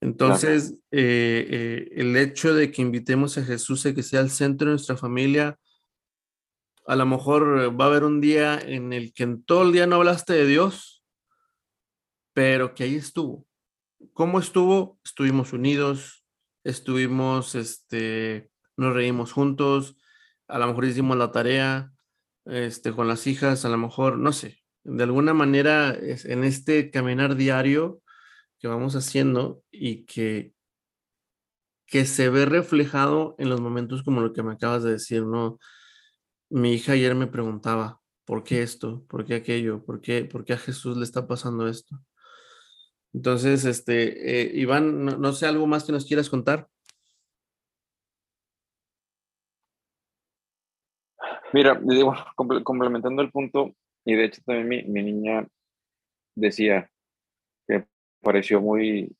Entonces, 0.00 0.74
eh, 0.90 1.46
eh, 1.50 1.88
el 1.96 2.16
hecho 2.16 2.54
de 2.54 2.70
que 2.70 2.82
invitemos 2.82 3.36
a 3.38 3.44
Jesús 3.44 3.84
a 3.86 3.94
que 3.94 4.02
sea 4.02 4.20
el 4.20 4.30
centro 4.30 4.68
de 4.68 4.72
nuestra 4.74 4.96
familia, 4.96 5.58
a 6.86 6.96
lo 6.96 7.06
mejor 7.06 7.78
va 7.78 7.86
a 7.86 7.88
haber 7.88 8.04
un 8.04 8.20
día 8.20 8.58
en 8.58 8.92
el 8.92 9.12
que 9.12 9.24
en 9.24 9.42
todo 9.42 9.64
el 9.64 9.72
día 9.72 9.86
no 9.86 9.96
hablaste 9.96 10.34
de 10.34 10.46
Dios, 10.46 10.95
pero 12.36 12.74
que 12.74 12.84
ahí 12.84 12.96
estuvo. 12.96 13.46
¿Cómo 14.12 14.38
estuvo? 14.40 15.00
Estuvimos 15.02 15.54
unidos, 15.54 16.26
estuvimos, 16.64 17.54
este, 17.54 18.50
nos 18.76 18.92
reímos 18.92 19.32
juntos, 19.32 19.96
a 20.46 20.58
lo 20.58 20.66
mejor 20.66 20.84
hicimos 20.84 21.16
la 21.16 21.32
tarea, 21.32 21.94
este, 22.44 22.92
con 22.92 23.08
las 23.08 23.26
hijas, 23.26 23.64
a 23.64 23.70
lo 23.70 23.78
mejor, 23.78 24.18
no 24.18 24.34
sé, 24.34 24.58
de 24.84 25.04
alguna 25.04 25.32
manera 25.32 25.96
en 25.98 26.44
este 26.44 26.90
caminar 26.90 27.36
diario 27.36 28.02
que 28.58 28.68
vamos 28.68 28.96
haciendo 28.96 29.62
y 29.70 30.04
que, 30.04 30.52
que 31.86 32.04
se 32.04 32.28
ve 32.28 32.44
reflejado 32.44 33.34
en 33.38 33.48
los 33.48 33.62
momentos 33.62 34.02
como 34.02 34.20
lo 34.20 34.34
que 34.34 34.42
me 34.42 34.52
acabas 34.52 34.82
de 34.82 34.90
decir, 34.90 35.24
¿no? 35.24 35.58
Mi 36.50 36.74
hija 36.74 36.92
ayer 36.92 37.14
me 37.14 37.28
preguntaba, 37.28 38.02
¿por 38.26 38.44
qué 38.44 38.60
esto? 38.60 39.06
¿Por 39.08 39.24
qué 39.24 39.36
aquello? 39.36 39.82
¿Por 39.86 40.02
qué, 40.02 40.26
por 40.26 40.44
qué 40.44 40.52
a 40.52 40.58
Jesús 40.58 40.98
le 40.98 41.04
está 41.04 41.26
pasando 41.26 41.66
esto? 41.66 41.98
Entonces, 43.16 43.64
este, 43.64 44.42
eh, 44.42 44.50
Iván, 44.52 45.06
no, 45.06 45.32
sé, 45.32 45.46
¿algo 45.46 45.66
más 45.66 45.84
que 45.84 45.92
nos 45.92 46.04
quieras 46.04 46.28
contar? 46.28 46.68
Mira, 51.54 51.80
digo, 51.82 52.14
complementando 52.62 53.22
el 53.22 53.30
punto, 53.30 53.74
y 54.04 54.14
de 54.14 54.26
hecho 54.26 54.42
también 54.44 54.68
mi, 54.68 54.82
mi 54.82 55.02
niña 55.02 55.48
decía 56.34 56.90
que 57.66 57.86
pareció 58.20 58.60
muy, 58.60 59.16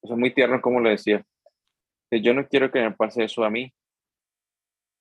o 0.00 0.06
sea, 0.06 0.16
muy 0.16 0.32
tierno 0.32 0.62
como 0.62 0.80
le 0.80 0.90
decía, 0.92 1.22
que 2.10 2.22
yo 2.22 2.32
no 2.32 2.48
quiero 2.48 2.72
que 2.72 2.80
me 2.80 2.92
pase 2.92 3.24
eso 3.24 3.44
a 3.44 3.50
mí, 3.50 3.70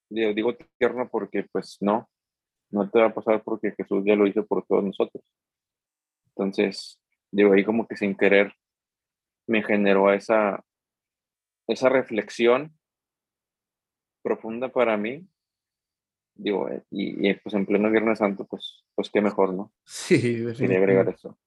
digo 0.10 0.58
tierno 0.77 1.08
porque 1.10 1.45
pues 1.54 1.77
no, 1.80 2.10
no 2.69 2.89
te 2.89 2.99
va 2.99 3.06
a 3.06 3.13
pasar 3.13 3.41
porque 3.45 3.71
Jesús 3.77 4.04
ya 4.06 4.17
lo 4.17 4.27
hizo 4.27 4.45
por 4.45 4.65
todos 4.65 4.84
nosotros. 4.84 5.23
Entonces, 6.35 6.99
digo, 7.31 7.53
ahí 7.53 7.63
como 7.63 7.87
que 7.87 7.95
sin 7.95 8.15
querer 8.15 8.53
me 9.47 9.63
generó 9.63 10.13
esa, 10.13 10.63
esa 11.67 11.89
reflexión 11.89 12.77
profunda 14.21 14.69
para 14.69 14.97
mí. 14.97 15.27
Digo, 16.35 16.69
eh, 16.69 16.83
y, 16.89 17.33
pues 17.35 17.53
en 17.55 17.65
pleno 17.65 17.91
Viernes 17.91 18.19
Santo, 18.19 18.45
pues, 18.45 18.85
pues 18.95 19.09
qué 19.09 19.21
mejor, 19.21 19.53
¿no? 19.53 19.73
Sí, 19.85 20.15
definitivamente. 20.15 20.77
agregar 20.77 21.09
eso. 21.09 21.37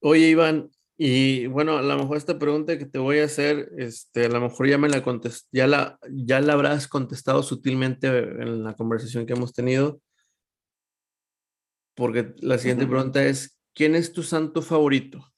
Oye, 0.00 0.28
Iván, 0.28 0.70
y 0.96 1.46
bueno, 1.46 1.78
a 1.78 1.82
lo 1.82 1.96
mejor 1.96 2.16
esta 2.16 2.38
pregunta 2.38 2.78
que 2.78 2.86
te 2.86 2.98
voy 2.98 3.18
a 3.18 3.24
hacer, 3.24 3.70
este, 3.76 4.26
a 4.26 4.28
lo 4.28 4.40
mejor 4.40 4.68
ya 4.68 4.78
me 4.78 4.88
la 4.88 5.02
contest 5.02 5.48
ya 5.52 5.66
la, 5.66 5.98
ya 6.10 6.40
la 6.40 6.54
habrás 6.54 6.88
contestado 6.88 7.42
sutilmente 7.42 8.06
en 8.06 8.64
la 8.64 8.74
conversación 8.74 9.26
que 9.26 9.32
hemos 9.32 9.52
tenido. 9.52 10.00
Porque 11.94 12.34
la 12.38 12.58
siguiente 12.58 12.86
pregunta 12.86 13.22
es, 13.24 13.60
¿quién 13.74 13.94
es 13.94 14.12
tu 14.12 14.22
santo 14.22 14.62
favorito? 14.62 15.32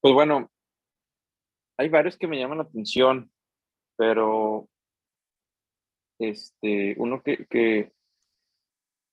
Pues 0.00 0.14
bueno, 0.14 0.50
hay 1.78 1.88
varios 1.88 2.16
que 2.16 2.26
me 2.26 2.38
llaman 2.38 2.58
la 2.58 2.64
atención, 2.64 3.30
pero 3.96 4.68
este, 6.18 6.94
uno 6.98 7.22
que, 7.22 7.46
que, 7.46 7.92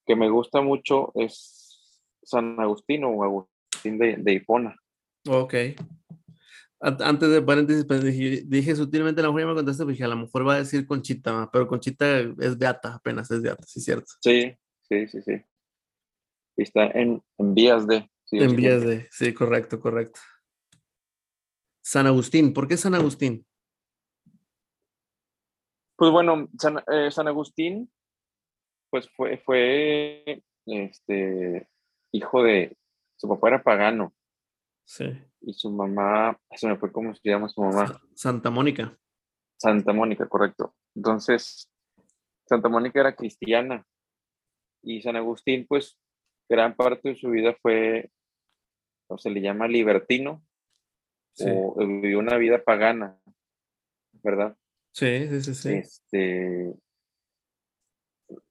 que 0.06 0.15
me 0.15 0.30
gusta 0.30 0.62
mucho 0.62 1.12
es 1.15 2.02
San 2.24 2.60
Agustín 2.60 3.04
o 3.04 3.24
Agustín 3.24 4.00
de, 4.00 4.17
de 4.17 4.34
Hipona. 4.34 4.76
Ok. 5.28 5.54
Antes 6.82 7.30
de 7.30 7.42
paréntesis, 7.42 7.86
pues, 7.86 8.04
dije, 8.04 8.76
sutilmente, 8.76 9.22
la 9.22 9.30
mujer 9.30 9.48
me 9.48 9.54
contaste, 9.54 9.86
dije, 9.86 10.06
a 10.06 10.08
lo 10.08 10.15
mejor 10.15 10.48
va 10.48 10.56
a 10.56 10.60
decir 10.60 10.88
Conchita, 10.88 11.50
pero 11.52 11.68
Conchita 11.68 12.20
es 12.20 12.58
beata, 12.58 12.96
apenas 12.96 13.30
es 13.32 13.42
beata, 13.42 13.63
¿sí 13.65 13.82
cierto? 13.82 14.13
Sí, 14.22 14.56
sí, 14.88 15.08
sí, 15.08 15.22
sí. 15.22 15.44
Está 16.56 16.86
en, 16.92 17.22
en 17.38 17.54
vías 17.54 17.86
de. 17.86 18.10
en 18.32 18.56
vías 18.56 18.82
de, 18.84 19.08
sí, 19.12 19.34
correcto, 19.34 19.80
correcto. 19.82 20.22
San 21.82 22.08
Agustín, 22.08 22.54
¿por 22.54 22.68
qué 22.68 22.78
San 22.78 22.96
Agustín? 22.96 23.46
Pues 25.98 26.12
bueno, 26.12 26.48
San, 26.58 26.82
eh, 26.88 27.12
San 27.12 27.28
Agustín, 27.28 27.92
pues 28.89 29.10
fue, 29.18 29.38
fue 29.39 30.44
este, 30.65 31.68
hijo 32.13 32.44
de, 32.44 32.78
su 33.18 33.28
papá 33.28 33.50
era 33.50 33.63
pagano. 33.63 34.13
Sí. 34.89 35.06
Y 35.41 35.54
su 35.54 35.69
mamá, 35.69 36.36
eso 36.49 36.67
me 36.67 36.75
fue 36.75 36.91
como 36.91 37.13
se 37.13 37.30
llama 37.30 37.47
su 37.47 37.62
mamá. 37.62 38.02
Santa 38.15 38.49
Mónica. 38.49 38.97
Santa 39.56 39.93
Mónica, 39.93 40.28
correcto. 40.28 40.75
Entonces, 40.95 41.71
Santa 42.47 42.69
Mónica 42.69 42.99
era 42.99 43.15
cristiana 43.15 43.86
y 44.82 45.04
San 45.04 45.15
Agustín, 45.15 45.67
pues, 45.67 45.99
gran 46.49 46.75
parte 46.75 47.10
de 47.10 47.15
su 47.15 47.30
vida 47.30 47.56
fue, 47.62 48.10
o 49.08 49.19
se 49.19 49.30
le 49.30 49.41
llama 49.41 49.67
libertino, 49.67 50.43
o 51.39 51.75
vivió 51.86 52.17
una 52.17 52.38
vida 52.38 52.63
pagana, 52.63 53.21
¿verdad? 54.23 54.58
Sí, 54.91 55.28
sí, 55.28 55.41
sí, 55.41 55.54
sí. 55.54 55.69
Este, 55.69 56.73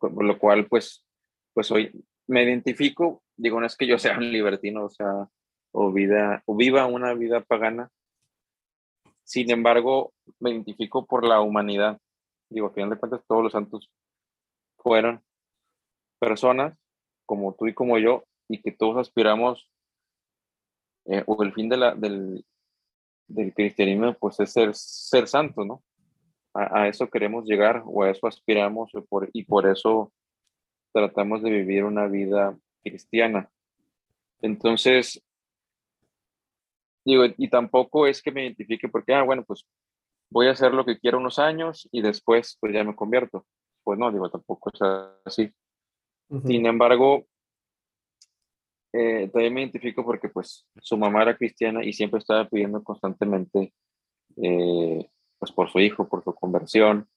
lo 0.01 0.39
cual, 0.39 0.69
pues, 0.69 1.05
pues 1.53 1.69
hoy 1.73 1.91
me 2.29 2.45
identifico, 2.45 3.25
digo, 3.37 3.59
no 3.59 3.67
es 3.67 3.77
que 3.77 3.89
yo 3.89 3.99
sea 3.99 4.19
un 4.19 4.31
libertino, 4.31 4.85
o 4.85 4.91
sea, 4.91 5.29
o, 5.73 5.93
vida, 5.93 6.43
o 6.47 6.57
viva 6.57 6.87
una 6.87 7.15
vida 7.15 7.41
pagana, 7.41 7.91
sin 9.25 9.51
embargo, 9.51 10.13
me 10.41 10.51
identifico 10.51 11.05
por 11.05 11.27
la 11.27 11.43
humanidad. 11.43 12.01
Digo, 12.49 12.69
a 12.69 12.71
final 12.71 12.91
de 12.91 12.97
cuentas, 12.97 13.21
todos 13.27 13.43
los 13.43 13.53
santos 13.53 13.91
fueron 14.79 15.23
personas 16.19 16.75
como 17.27 17.53
tú 17.55 17.67
y 17.67 17.75
como 17.75 17.99
yo, 17.99 18.25
y 18.49 18.63
que 18.63 18.73
todos 18.73 18.97
aspiramos, 18.97 19.71
eh, 21.05 21.23
o 21.27 21.43
el 21.43 21.53
fin 21.53 21.69
de 21.69 21.77
del, 21.97 22.45
del 23.27 23.53
cristianismo, 23.53 24.15
pues 24.15 24.41
es 24.41 24.51
ser, 24.51 24.75
ser 24.75 25.29
santo, 25.29 25.63
¿no? 25.63 25.83
A, 26.55 26.89
eso 26.89 27.09
queremos 27.11 27.45
llegar, 27.45 27.83
o 27.85 28.03
a 28.03 28.11
eso 28.11 28.27
aspiramos, 28.27 28.91
por, 29.11 29.29
y 29.35 29.45
por 29.45 29.69
eso 29.69 30.11
tratamos 30.93 31.43
de 31.43 31.51
vivir 31.51 31.85
una 31.85 32.07
vida 32.07 32.59
cristiana. 32.83 33.51
Entonces, 34.41 35.23
digo, 37.13 37.35
y 37.37 37.49
tampoco 37.49 38.07
es 38.07 38.23
que 38.23 38.33
me 38.33 38.45
identifique 38.45 38.89
porque, 38.89 39.15
ah, 39.15 39.23
bueno, 39.23 39.45
pues 39.45 39.67
voy 40.31 40.49
a 40.49 40.53
hacer 40.53 40.75
lo 40.75 40.85
que 40.85 40.99
quiero 40.99 41.19
unos 41.19 41.39
años 41.39 41.89
y 41.91 42.03
después 42.03 42.57
pues 42.61 42.73
ya 42.73 42.85
me 42.85 42.95
convierto. 42.95 43.47
Pues 43.83 43.99
no, 43.99 44.13
digo, 44.13 44.31
tampoco 44.31 44.71
es 44.73 44.81
así. 45.25 45.51
Sin 46.45 46.67
embargo, 46.67 47.25
eh, 48.93 49.31
también 49.33 49.55
me 49.55 49.63
identifico 49.63 50.05
porque 50.05 50.29
pues 50.29 50.67
su 50.83 50.99
mamá 50.99 51.23
era 51.23 51.37
cristiana 51.37 51.83
y 51.83 51.95
siempre 51.95 52.19
estaba 52.19 52.47
pidiendo 52.47 52.83
constantemente 52.83 53.73
eh, 54.37 55.11
pues 55.39 55.53
por 55.53 55.71
su 55.71 55.81
hijo, 55.81 56.07
por 56.07 56.23
su 56.23 56.35
conversión. 56.35 57.09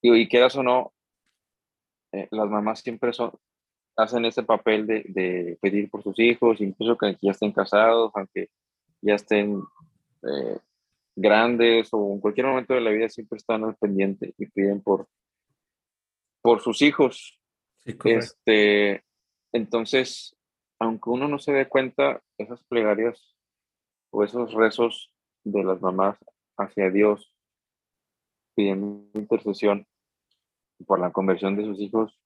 Y, 0.00 0.14
y 0.14 0.28
quieras 0.28 0.56
o 0.56 0.62
no, 0.62 0.94
eh, 2.12 2.28
las 2.30 2.48
mamás 2.48 2.80
siempre 2.80 3.12
son, 3.12 3.32
hacen 3.96 4.24
ese 4.24 4.42
papel 4.42 4.86
de, 4.86 5.04
de, 5.08 5.58
pedir 5.60 5.90
por 5.90 6.02
sus 6.02 6.18
hijos, 6.18 6.60
incluso 6.60 6.96
que 6.98 7.16
ya 7.22 7.30
estén 7.30 7.52
casados, 7.52 8.12
aunque 8.14 8.50
ya 9.00 9.14
estén 9.14 9.62
grandes 11.14 11.88
o 11.92 12.12
en 12.12 12.20
cualquier 12.20 12.46
momento 12.46 12.74
de 12.74 12.80
la 12.80 12.90
vida 12.90 13.08
siempre 13.08 13.38
están 13.38 13.64
al 13.64 13.76
pendiente 13.76 14.34
y 14.36 14.46
piden 14.46 14.82
por, 14.82 15.08
por 16.42 16.60
sus 16.60 16.82
hijos. 16.82 17.40
este, 17.84 19.02
entonces, 19.52 20.36
aunque 20.78 21.10
uno 21.10 21.28
no 21.28 21.38
se 21.38 21.52
dé 21.52 21.66
cuenta, 21.68 22.22
esas 22.36 22.62
plegarias 22.64 23.36
o 24.10 24.24
esos 24.24 24.52
rezos 24.52 25.10
de 25.44 25.64
las 25.64 25.80
mamás 25.80 26.18
hacia 26.58 26.90
Dios, 26.90 27.32
pidiendo 28.54 29.08
intercesión 29.14 29.86
por 30.86 31.00
la 31.00 31.12
conversión 31.12 31.56
de 31.56 31.64
sus 31.64 31.80
hijos, 31.80 32.20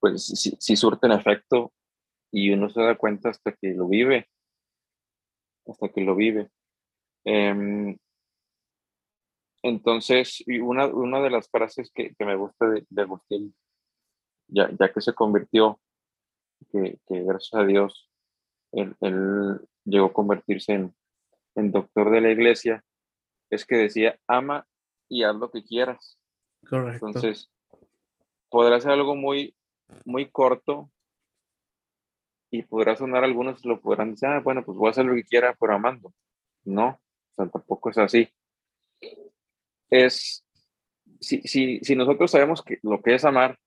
pues 0.00 0.24
sí, 0.24 0.56
sí 0.58 0.76
surten 0.76 1.12
efecto 1.12 1.72
y 2.32 2.50
uno 2.50 2.70
se 2.70 2.82
da 2.82 2.96
cuenta 2.96 3.30
hasta 3.30 3.52
que 3.52 3.74
lo 3.74 3.88
vive, 3.88 4.28
hasta 5.66 5.88
que 5.88 6.00
lo 6.00 6.16
vive. 6.16 6.50
Em, 7.24 7.96
entonces, 9.62 10.42
una, 10.62 10.86
una 10.86 11.20
de 11.20 11.30
las 11.30 11.50
frases 11.50 11.90
que, 11.94 12.14
que 12.14 12.24
me 12.24 12.36
gusta 12.36 12.66
de, 12.68 12.86
de 12.88 13.02
Agustín, 13.02 13.54
ya, 14.48 14.70
ya, 14.78 14.92
que 14.92 15.00
se 15.00 15.12
convirtió, 15.12 15.78
que, 16.72 16.98
que 17.06 17.22
gracias 17.22 17.54
a 17.60 17.64
Dios 17.64 18.10
él, 18.72 18.96
él, 19.00 19.60
llegó 19.84 20.06
a 20.06 20.12
convertirse 20.12 20.72
en, 20.72 20.94
en 21.56 21.72
doctor 21.72 22.10
de 22.10 22.20
la 22.20 22.30
iglesia, 22.30 22.84
es 23.50 23.66
que 23.66 23.76
decía, 23.76 24.18
ama 24.26 24.66
y 25.08 25.24
haz 25.24 25.34
lo 25.36 25.50
que 25.50 25.64
quieras. 25.64 26.18
Correcto. 26.68 27.08
Entonces, 27.08 27.50
podrá 28.48 28.80
ser 28.80 28.92
algo 28.92 29.16
muy, 29.16 29.54
muy 30.04 30.30
corto 30.30 30.90
y 32.50 32.62
podrá 32.62 32.96
sonar 32.96 33.24
algunos 33.24 33.64
lo 33.64 33.80
podrán 33.80 34.12
decir, 34.12 34.28
ah, 34.28 34.40
bueno, 34.40 34.64
pues 34.64 34.76
voy 34.76 34.88
a 34.88 34.90
hacer 34.90 35.04
lo 35.04 35.14
que 35.14 35.24
quiera, 35.24 35.56
pero 35.58 35.74
amando. 35.74 36.12
No, 36.64 36.88
o 36.88 37.34
sea, 37.34 37.48
tampoco 37.48 37.90
es 37.90 37.98
así 37.98 38.28
es, 39.90 40.46
si, 41.20 41.42
si, 41.42 41.80
si 41.80 41.96
nosotros 41.96 42.30
sabemos 42.30 42.62
que 42.62 42.78
lo 42.82 43.02
que 43.02 43.14
es 43.14 43.24
amar, 43.24 43.58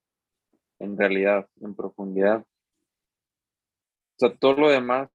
en 0.80 0.98
realidad, 0.98 1.48
en 1.62 1.76
profundidad, 1.76 2.42
o 2.42 4.18
sea, 4.18 4.36
todo 4.36 4.54
lo 4.54 4.70
demás, 4.70 5.10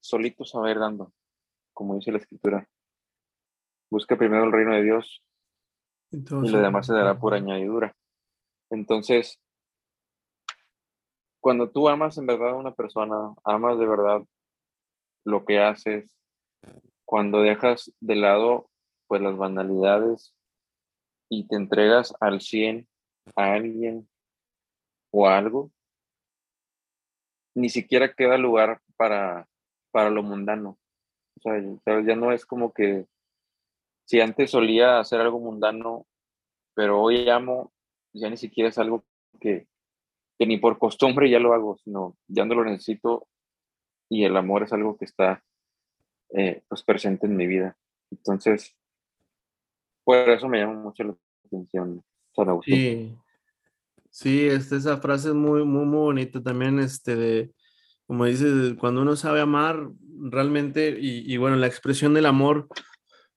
solito 0.00 0.44
saber 0.44 0.78
dando, 0.78 1.12
como 1.72 1.94
dice 1.96 2.12
la 2.12 2.18
escritura. 2.18 2.68
Busca 3.90 4.16
primero 4.16 4.44
el 4.44 4.52
reino 4.52 4.74
de 4.74 4.82
Dios 4.82 5.22
Entonces, 6.10 6.50
y 6.50 6.52
lo 6.52 6.60
demás 6.60 6.86
se 6.86 6.92
dará 6.92 7.18
por 7.18 7.34
añadidura. 7.34 7.94
Entonces, 8.70 9.40
cuando 11.40 11.70
tú 11.70 11.88
amas 11.88 12.18
en 12.18 12.26
verdad 12.26 12.50
a 12.50 12.56
una 12.56 12.74
persona, 12.74 13.34
amas 13.44 13.78
de 13.78 13.86
verdad 13.86 14.22
lo 15.24 15.44
que 15.44 15.60
haces, 15.60 16.16
cuando 17.04 17.42
dejas 17.42 17.92
de 18.00 18.16
lado 18.16 18.70
pues 19.06 19.22
las 19.22 19.36
banalidades 19.36 20.34
y 21.30 21.46
te 21.46 21.56
entregas 21.56 22.14
al 22.20 22.40
100 22.40 22.86
a 23.36 23.52
alguien 23.52 24.08
o 25.10 25.26
algo, 25.26 25.70
ni 27.54 27.68
siquiera 27.68 28.12
queda 28.12 28.36
lugar 28.38 28.80
para, 28.96 29.48
para 29.90 30.10
lo 30.10 30.22
mundano. 30.22 30.78
O 31.36 31.40
sea, 31.40 32.02
ya 32.02 32.16
no 32.16 32.32
es 32.32 32.44
como 32.44 32.72
que 32.72 33.06
si 34.04 34.20
antes 34.20 34.50
solía 34.50 34.98
hacer 34.98 35.20
algo 35.20 35.38
mundano, 35.38 36.06
pero 36.74 37.00
hoy 37.00 37.28
amo, 37.28 37.72
ya 38.12 38.30
ni 38.30 38.36
siquiera 38.36 38.70
es 38.70 38.78
algo 38.78 39.04
que, 39.40 39.66
que 40.38 40.46
ni 40.46 40.58
por 40.58 40.78
costumbre 40.78 41.28
ya 41.28 41.38
lo 41.38 41.52
hago, 41.52 41.76
sino 41.78 42.16
ya 42.28 42.44
no 42.44 42.54
lo 42.54 42.64
necesito 42.64 43.26
y 44.08 44.24
el 44.24 44.36
amor 44.36 44.62
es 44.62 44.72
algo 44.72 44.96
que 44.96 45.04
está 45.04 45.42
eh, 46.30 46.62
pues 46.68 46.82
presente 46.82 47.26
en 47.26 47.36
mi 47.36 47.46
vida. 47.46 47.76
Entonces, 48.10 48.74
por 50.04 50.16
eso 50.30 50.48
me 50.48 50.58
llama 50.58 50.80
mucho 50.80 51.04
la 51.04 51.14
atención 51.44 52.02
Sí, 52.64 53.16
sí 54.10 54.46
este, 54.46 54.76
esa 54.76 54.98
frase 54.98 55.28
es 55.28 55.34
muy, 55.34 55.64
muy, 55.64 55.84
muy 55.84 55.98
bonita 55.98 56.42
también, 56.42 56.78
este, 56.78 57.16
de, 57.16 57.52
como 58.06 58.24
dices, 58.26 58.74
cuando 58.78 59.02
uno 59.02 59.16
sabe 59.16 59.40
amar 59.40 59.88
realmente, 60.20 60.96
y, 61.00 61.36
bueno, 61.36 61.56
la 61.56 61.66
expresión 61.66 62.14
del 62.14 62.26
amor 62.26 62.68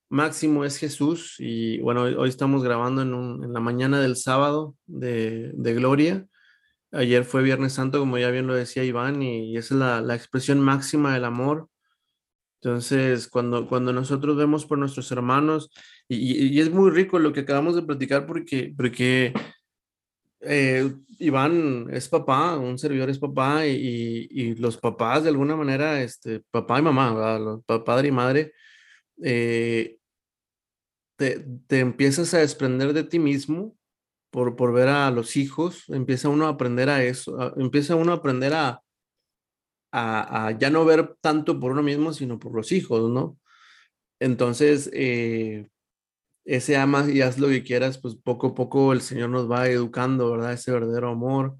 máximo 0.09 0.65
es 0.65 0.77
Jesús, 0.77 1.35
y 1.39 1.79
bueno, 1.79 2.03
hoy, 2.03 2.29
estamos 2.29 2.63
grabando 2.63 3.01
en, 3.01 3.43
en, 3.43 3.53
la 3.53 3.59
mañana 3.59 3.99
del 3.99 4.15
sábado 4.15 4.75
de, 4.85 5.51
de, 5.53 5.73
Gloria, 5.73 6.27
ayer 6.91 7.23
fue 7.23 7.43
Viernes 7.43 7.73
Santo, 7.73 7.99
como 7.99 8.17
ya 8.17 8.31
bien 8.31 8.47
lo 8.47 8.55
decía 8.55 8.83
Iván, 8.83 9.21
y, 9.21 9.57
es 9.57 9.71
la, 9.71 10.01
la 10.01 10.15
expresión 10.15 10.59
máxima 10.59 11.13
del 11.13 11.25
amor, 11.25 11.69
entonces, 12.63 13.27
cuando, 13.27 13.67
cuando 13.67 13.91
nosotros 13.91 14.37
vemos 14.37 14.67
por 14.67 14.77
nuestros 14.77 15.11
hermanos, 15.11 15.71
y, 16.07 16.59
es 16.59 16.69
muy 16.71 16.91
rico 16.91 17.17
lo 17.17 17.33
que 17.33 17.39
acabamos 17.39 17.75
de 17.75 17.81
platicar 17.81 18.27
porque, 18.27 18.71
porque 18.77 19.33
eh, 20.41 20.93
Iván 21.17 21.87
es 21.91 22.07
papá, 22.07 22.57
un 22.57 22.77
servidor 22.77 23.09
es 23.09 23.17
papá, 23.17 23.65
y, 23.65 24.27
y, 24.29 24.55
los 24.55 24.77
papás 24.77 25.23
de 25.23 25.29
alguna 25.29 25.55
manera, 25.55 26.03
este, 26.03 26.41
papá 26.51 26.77
y 26.79 26.83
mamá, 26.83 27.61
padre 27.83 28.09
y 28.09 28.11
madre, 28.11 28.53
eh, 29.23 29.97
te, 31.15 31.43
te, 31.67 31.79
empiezas 31.79 32.31
a 32.35 32.39
desprender 32.39 32.93
de 32.93 33.03
ti 33.03 33.17
mismo 33.17 33.75
por, 34.31 34.55
por 34.55 34.73
ver 34.73 34.87
a 34.87 35.11
los 35.11 35.37
hijos, 35.37 35.85
empieza 35.89 36.29
uno 36.29 36.47
a 36.47 36.49
aprender 36.49 36.89
a 36.89 37.03
eso, 37.03 37.55
empieza 37.57 37.95
uno 37.95 38.13
a 38.13 38.15
aprender 38.15 38.53
a, 38.53 38.81
a, 39.91 40.51
ya 40.57 40.69
no 40.69 40.85
ver 40.85 41.15
tanto 41.21 41.59
por 41.59 41.71
uno 41.71 41.83
mismo, 41.83 42.13
sino 42.13 42.39
por 42.39 42.55
los 42.55 42.71
hijos, 42.71 43.09
¿no? 43.09 43.37
Entonces, 44.19 44.89
eh, 44.93 45.67
ese 46.45 46.77
amas 46.77 47.09
y 47.09 47.21
haz 47.21 47.37
lo 47.39 47.47
que 47.49 47.63
quieras, 47.63 47.99
pues 47.99 48.15
poco 48.15 48.47
a 48.47 48.55
poco 48.55 48.93
el 48.93 49.01
Señor 49.01 49.29
nos 49.29 49.49
va 49.49 49.67
educando, 49.67 50.31
¿verdad? 50.31 50.53
Ese 50.53 50.71
verdadero 50.71 51.09
amor. 51.09 51.57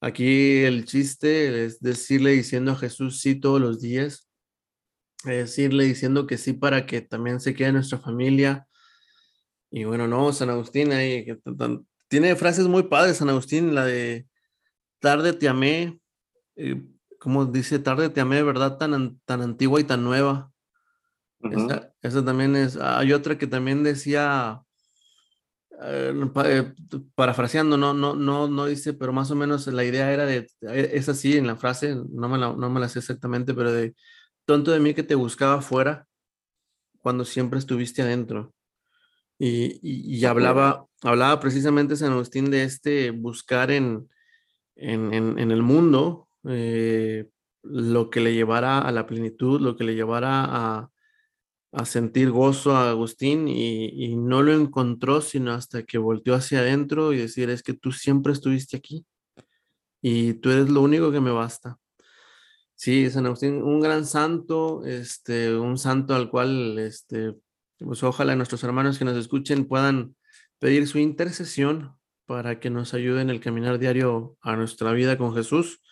Aquí 0.00 0.58
el 0.64 0.84
chiste 0.84 1.64
es 1.64 1.80
decirle 1.80 2.32
diciendo 2.32 2.72
a 2.72 2.76
Jesús 2.76 3.20
sí 3.20 3.36
todos 3.36 3.60
los 3.60 3.80
días, 3.80 4.28
decirle 5.24 5.84
diciendo 5.84 6.26
que 6.26 6.38
sí 6.38 6.52
para 6.54 6.86
que 6.86 7.00
también 7.02 7.40
se 7.40 7.54
quede 7.54 7.72
nuestra 7.72 7.98
familia. 7.98 8.66
Y 9.70 9.84
bueno, 9.84 10.06
no, 10.08 10.32
San 10.32 10.50
Agustín 10.50 10.92
ahí, 10.92 11.24
que 11.24 11.38
tiene 12.12 12.36
frases 12.36 12.68
muy 12.68 12.82
padres, 12.82 13.16
San 13.16 13.30
Agustín, 13.30 13.74
la 13.74 13.86
de 13.86 14.26
tarde 14.98 15.32
te 15.32 15.48
amé, 15.48 15.98
eh, 16.56 16.78
como 17.18 17.46
dice, 17.46 17.78
tarde 17.78 18.10
te 18.10 18.20
amé, 18.20 18.42
¿verdad? 18.42 18.76
Tan, 18.76 19.18
tan 19.24 19.40
antigua 19.40 19.80
y 19.80 19.84
tan 19.84 20.04
nueva. 20.04 20.52
esa, 22.02 22.22
también 22.22 22.54
es, 22.54 22.76
hay 22.76 23.14
otra 23.14 23.38
que 23.38 23.46
también 23.46 23.82
decía, 23.82 24.60
eh, 25.80 26.12
eh, 26.44 26.74
parafraseando, 27.14 27.78
no, 27.78 27.94
no, 27.94 28.14
no, 28.14 28.46
no 28.46 28.66
dice, 28.66 28.92
pero 28.92 29.14
más 29.14 29.30
o 29.30 29.34
menos 29.34 29.66
la 29.68 29.82
idea 29.82 30.12
era 30.12 30.26
de, 30.26 30.46
es 30.60 31.08
así 31.08 31.38
en 31.38 31.46
la 31.46 31.56
frase, 31.56 31.96
no 32.10 32.28
me 32.28 32.36
la, 32.36 32.52
no 32.52 32.68
me 32.68 32.78
la 32.78 32.90
sé 32.90 32.98
exactamente, 32.98 33.54
pero 33.54 33.72
de 33.72 33.94
tonto 34.44 34.70
de 34.70 34.80
mí 34.80 34.92
que 34.92 35.02
te 35.02 35.14
buscaba 35.14 35.54
afuera 35.54 36.06
cuando 37.00 37.24
siempre 37.24 37.58
estuviste 37.58 38.02
adentro. 38.02 38.52
Y, 39.38 39.80
y, 39.82 40.24
hablaba, 40.26 40.86
hablaba 41.02 41.40
precisamente 41.40 41.96
San 41.96 42.12
Agustín 42.12 42.50
de 42.50 42.64
este 42.64 43.10
buscar 43.10 43.70
en, 43.70 44.08
en, 44.76 45.12
en, 45.12 45.50
el 45.50 45.62
mundo 45.62 46.28
eh, 46.48 47.28
lo 47.62 48.10
que 48.10 48.20
le 48.20 48.34
llevara 48.34 48.78
a 48.78 48.92
la 48.92 49.06
plenitud, 49.06 49.60
lo 49.60 49.76
que 49.76 49.84
le 49.84 49.94
llevara 49.94 50.44
a, 50.44 50.90
a 51.72 51.86
sentir 51.86 52.30
gozo 52.30 52.76
a 52.76 52.90
Agustín 52.90 53.48
y, 53.48 54.14
no 54.16 54.42
lo 54.42 54.52
encontró 54.52 55.20
sino 55.20 55.52
hasta 55.52 55.82
que 55.84 55.98
volteó 55.98 56.34
hacia 56.34 56.60
adentro 56.60 57.12
y 57.12 57.18
decir, 57.18 57.50
es 57.50 57.62
que 57.62 57.74
tú 57.74 57.92
siempre 57.92 58.32
estuviste 58.32 58.76
aquí 58.76 59.06
y 60.02 60.34
tú 60.34 60.50
eres 60.50 60.68
lo 60.68 60.82
único 60.82 61.10
que 61.12 61.20
me 61.20 61.30
basta. 61.30 61.78
Sí, 62.74 63.08
San 63.10 63.26
Agustín, 63.26 63.62
un 63.62 63.80
gran 63.80 64.04
santo, 64.04 64.84
este, 64.84 65.56
un 65.56 65.78
santo 65.78 66.14
al 66.14 66.28
cual, 66.30 66.78
este, 66.78 67.34
pues 67.78 68.02
ojalá 68.02 68.34
nuestros 68.34 68.64
hermanos 68.64 68.98
que 68.98 69.04
nos 69.04 69.16
escuchen 69.16 69.66
puedan 69.66 70.16
pedir 70.62 70.86
su 70.86 71.00
intercesión 71.00 71.98
para 72.24 72.60
que 72.60 72.70
nos 72.70 72.94
ayude 72.94 73.20
en 73.20 73.30
el 73.30 73.40
caminar 73.40 73.80
diario 73.80 74.36
a 74.42 74.54
nuestra 74.54 74.92
vida 74.92 75.18
con 75.18 75.34
Jesús 75.34 75.82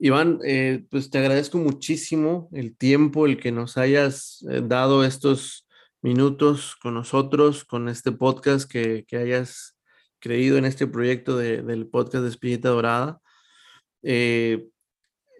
Iván, 0.00 0.40
eh, 0.44 0.84
pues 0.90 1.08
te 1.08 1.18
agradezco 1.18 1.58
muchísimo 1.58 2.48
el 2.52 2.76
tiempo, 2.76 3.26
el 3.26 3.38
que 3.38 3.52
nos 3.52 3.76
hayas 3.76 4.44
eh, 4.50 4.60
dado 4.64 5.04
estos 5.04 5.68
minutos 6.02 6.74
con 6.82 6.94
nosotros, 6.94 7.64
con 7.64 7.88
este 7.88 8.10
podcast, 8.10 8.68
que, 8.68 9.06
hayas 9.12 9.78
creído 10.18 10.58
en 10.58 10.64
este 10.64 10.88
proyecto 10.88 11.36
del 11.38 11.86
podcast 11.86 12.24
de 12.24 12.30
Espíritu 12.30 12.66
Dorada. 12.66 13.20
Eh, 14.02 14.66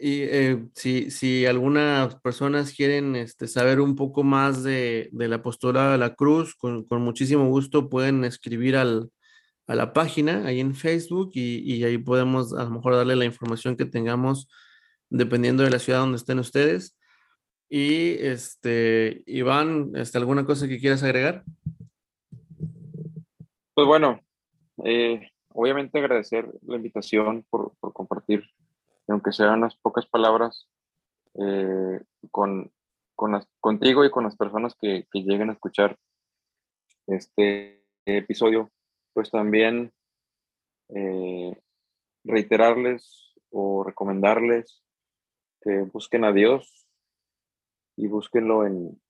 y 0.01 0.27
si, 0.75 1.11
si, 1.11 1.47
algunas 1.47 2.17
personas 2.21 2.73
quieren 2.73 3.17
este, 3.17 3.49
saber 3.49 3.81
un 3.81 3.97
poco 3.97 4.23
más 4.23 4.63
de, 4.63 5.09
la 5.13 5.43
postura 5.43 5.93
de 5.93 5.99
la 5.99 6.15
cruz, 6.15 6.55
con, 6.55 6.85
con 6.85 7.03
muchísimo 7.03 7.49
gusto 7.49 7.89
pueden 7.89 8.25
escribir 8.25 8.77
al, 8.77 9.11
a 9.67 9.75
la 9.75 9.93
página 9.93 10.47
ahí 10.47 10.61
en 10.61 10.75
Facebook 10.75 11.31
y, 11.35 11.83
ahí 11.85 11.99
podemos 11.99 12.53
a 12.53 12.65
lo 12.65 12.71
mejor 12.71 12.95
darle 12.95 13.17
la 13.17 13.25
información 13.25 13.77
que 13.77 13.85
tengamos 13.85 14.49
dependiendo 15.11 15.63
de 15.63 15.71
la 15.71 15.79
ciudad 15.79 16.01
donde 16.01 16.17
estén 16.17 16.39
ustedes. 16.39 16.97
Y 17.69 18.13
este, 18.25 19.25
Iván, 19.27 19.91
este, 19.95 20.19
¿alguna 20.19 20.45
cosa 20.45 20.69
que 20.69 20.79
quieras 20.79 21.03
agregar? 21.03 21.43
Pues 23.75 23.87
bueno, 23.87 24.21
eh, 24.85 25.29
obviamente 25.49 25.99
agradecer 25.99 26.49
la 26.65 26.77
invitación 26.77 27.45
por, 27.51 27.73
compartir, 27.79 28.45
aunque 29.09 29.33
sean 29.33 29.59
unas 29.59 29.77
pocas 29.77 30.07
palabras, 30.07 30.69
eh, 31.35 32.01
con, 32.31 32.73
contigo 33.61 34.05
y 34.05 34.11
con 34.11 34.25
las 34.25 34.37
personas 34.37 34.75
que, 34.75 35.07
lleguen 35.13 35.51
a 35.51 35.53
escuchar 35.55 35.99
este 37.07 37.85
episodio 38.05 38.71
pues 39.13 39.31
también 39.31 39.93
eh, 40.89 41.59
reiterarles 42.25 43.35
o 43.51 43.83
recomendarles 43.85 44.83
que 45.63 45.83
busquen 45.93 46.25
a 46.25 46.33
Dios 46.33 46.87
y 47.97 48.09
búsquenlo 48.09 48.67
en, 48.67 49.01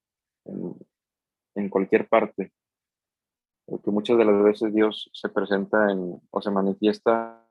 en, 1.54 1.68
cualquier 1.68 2.08
parte. 2.08 2.52
Porque 3.66 3.90
muchas 3.90 4.16
de 4.16 4.24
las 4.24 4.42
veces 4.44 4.72
Dios 4.72 5.10
se 5.12 5.28
presenta 5.28 5.90
en, 5.90 6.20
o 6.30 6.40
se 6.40 6.50
manifiesta 6.50 7.44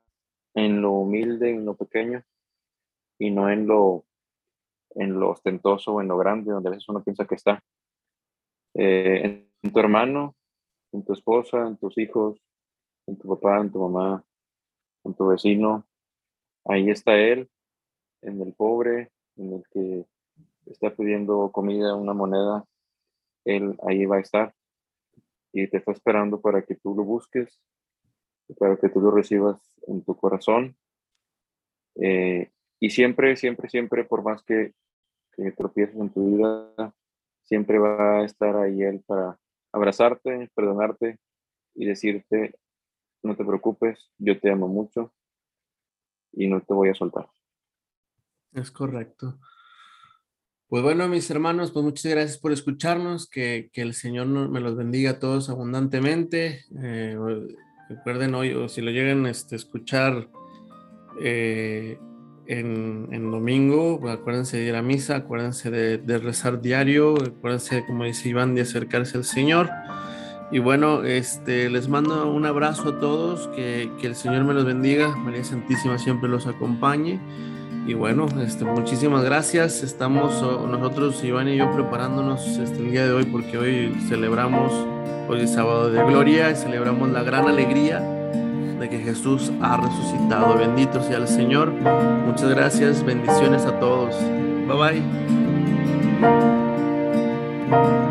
en 0.54 0.80
lo 0.80 0.92
humilde, 0.92 1.50
en 1.50 1.66
lo 1.66 1.76
pequeño, 1.76 2.24
y 3.18 3.30
no 3.30 3.50
en 3.50 3.66
lo, 3.66 4.04
en 4.90 5.18
lo 5.18 5.30
ostentoso 5.30 5.94
o 5.94 6.00
en 6.00 6.08
lo 6.08 6.18
grande, 6.18 6.52
donde 6.52 6.68
a 6.68 6.72
veces 6.72 6.88
uno 6.88 7.02
piensa 7.02 7.26
que 7.26 7.34
está. 7.34 7.62
Eh, 8.74 9.46
en 9.62 9.72
tu 9.72 9.80
hermano, 9.80 10.36
en 10.92 11.04
tu 11.04 11.12
esposa, 11.12 11.66
en 11.66 11.76
tus 11.76 11.96
hijos, 11.98 12.38
en 13.06 13.16
tu 13.16 13.28
papá, 13.28 13.60
en 13.60 13.72
tu 13.72 13.78
mamá, 13.88 14.24
en 15.04 15.14
tu 15.14 15.26
vecino. 15.28 15.86
Ahí 16.64 16.90
está 16.90 17.16
Él, 17.16 17.48
en 18.22 18.40
el 18.40 18.52
pobre, 18.54 19.10
en 19.36 19.54
el 19.54 19.64
que 19.70 20.06
está 20.66 20.94
pidiendo 20.94 21.50
comida, 21.52 21.94
una 21.94 22.12
moneda. 22.12 22.64
Él 23.44 23.78
ahí 23.86 24.04
va 24.06 24.16
a 24.16 24.20
estar 24.20 24.54
y 25.52 25.68
te 25.68 25.78
está 25.78 25.92
esperando 25.92 26.40
para 26.40 26.62
que 26.62 26.74
tú 26.74 26.94
lo 26.94 27.04
busques, 27.04 27.60
para 28.58 28.76
que 28.76 28.88
tú 28.88 29.00
lo 29.00 29.10
recibas 29.10 29.58
en 29.86 30.04
tu 30.04 30.16
corazón. 30.16 30.76
Eh, 31.94 32.50
y 32.80 32.90
siempre, 32.90 33.36
siempre, 33.36 33.68
siempre, 33.68 34.04
por 34.04 34.22
más 34.22 34.42
que, 34.42 34.74
que 35.32 35.52
tropieces 35.52 35.96
en 35.96 36.10
tu 36.10 36.36
vida, 36.36 36.94
siempre 37.44 37.78
va 37.78 38.20
a 38.20 38.24
estar 38.24 38.56
ahí 38.56 38.82
Él 38.82 39.02
para 39.06 39.38
abrazarte, 39.72 40.50
perdonarte 40.54 41.18
y 41.74 41.86
decirte, 41.86 42.54
no 43.22 43.36
te 43.36 43.44
preocupes, 43.44 44.10
yo 44.18 44.38
te 44.38 44.50
amo 44.50 44.68
mucho 44.68 45.12
y 46.32 46.48
no 46.48 46.60
te 46.60 46.74
voy 46.74 46.88
a 46.88 46.94
soltar. 46.94 47.28
Es 48.52 48.70
correcto. 48.70 49.38
Pues 50.68 50.82
bueno, 50.82 51.06
mis 51.08 51.30
hermanos, 51.30 51.70
pues 51.70 51.84
muchas 51.84 52.10
gracias 52.10 52.38
por 52.38 52.50
escucharnos, 52.50 53.28
que, 53.28 53.70
el 53.74 53.94
Señor 53.94 54.26
me 54.26 54.60
los 54.60 54.76
bendiga 54.76 55.12
a 55.12 55.18
todos 55.20 55.48
abundantemente. 55.48 56.64
Eh, 56.82 57.16
recuerden 57.88 58.34
hoy, 58.34 58.52
o 58.52 58.68
si 58.68 58.80
lo 58.80 58.90
llegan 58.90 59.26
este, 59.26 59.54
a 59.54 59.58
escuchar 59.58 60.28
eh, 61.20 61.98
en, 62.48 63.30
domingo, 63.30 64.00
acuérdense 64.08 64.58
de 64.58 64.64
ir 64.64 64.76
a 64.76 64.82
misa, 64.82 65.16
acuérdense 65.16 65.70
de, 65.70 66.18
rezar 66.18 66.60
diario, 66.60 67.14
acuérdense, 67.14 67.84
como 67.86 68.04
dice 68.04 68.28
Iván, 68.28 68.54
de 68.54 68.62
acercarse 68.62 69.18
al 69.18 69.24
Señor. 69.24 69.70
Y 70.52 70.60
bueno, 70.60 71.02
este, 71.02 71.68
les 71.70 71.88
mando 71.88 72.30
un 72.32 72.46
abrazo 72.46 72.90
a 72.90 73.00
todos, 73.00 73.48
que, 73.48 73.90
el 74.02 74.14
Señor 74.14 74.44
me 74.44 74.54
los 74.54 74.64
bendiga, 74.64 75.16
María 75.16 75.44
Santísima 75.44 75.98
siempre 75.98 76.28
los 76.28 76.46
acompañe. 76.46 77.20
Y 77.86 77.94
bueno, 77.94 78.26
este, 78.44 78.64
muchísimas 78.64 79.24
gracias. 79.24 79.82
Estamos 79.82 80.42
nosotros, 80.42 81.22
Iván 81.22 81.48
y 81.48 81.56
yo, 81.56 81.70
preparándonos 81.72 82.44
este, 82.58 82.78
el 82.78 82.90
día 82.90 83.06
de 83.06 83.12
hoy 83.12 83.24
porque 83.24 83.58
hoy 83.58 83.94
celebramos, 84.08 84.72
hoy 85.28 85.42
es 85.42 85.52
sábado 85.52 85.90
de 85.90 86.02
gloria, 86.04 86.54
celebramos 86.54 87.10
la 87.10 87.22
gran 87.22 87.46
alegría 87.46 88.15
de 88.78 88.88
que 88.88 88.98
Jesús 88.98 89.52
ha 89.60 89.76
resucitado. 89.76 90.56
Bendito 90.56 91.02
sea 91.02 91.18
el 91.18 91.28
Señor. 91.28 91.72
Muchas 92.26 92.48
gracias, 92.50 93.04
bendiciones 93.04 93.64
a 93.64 93.78
todos. 93.78 94.14
Bye 94.66 95.02
bye. 97.80 98.05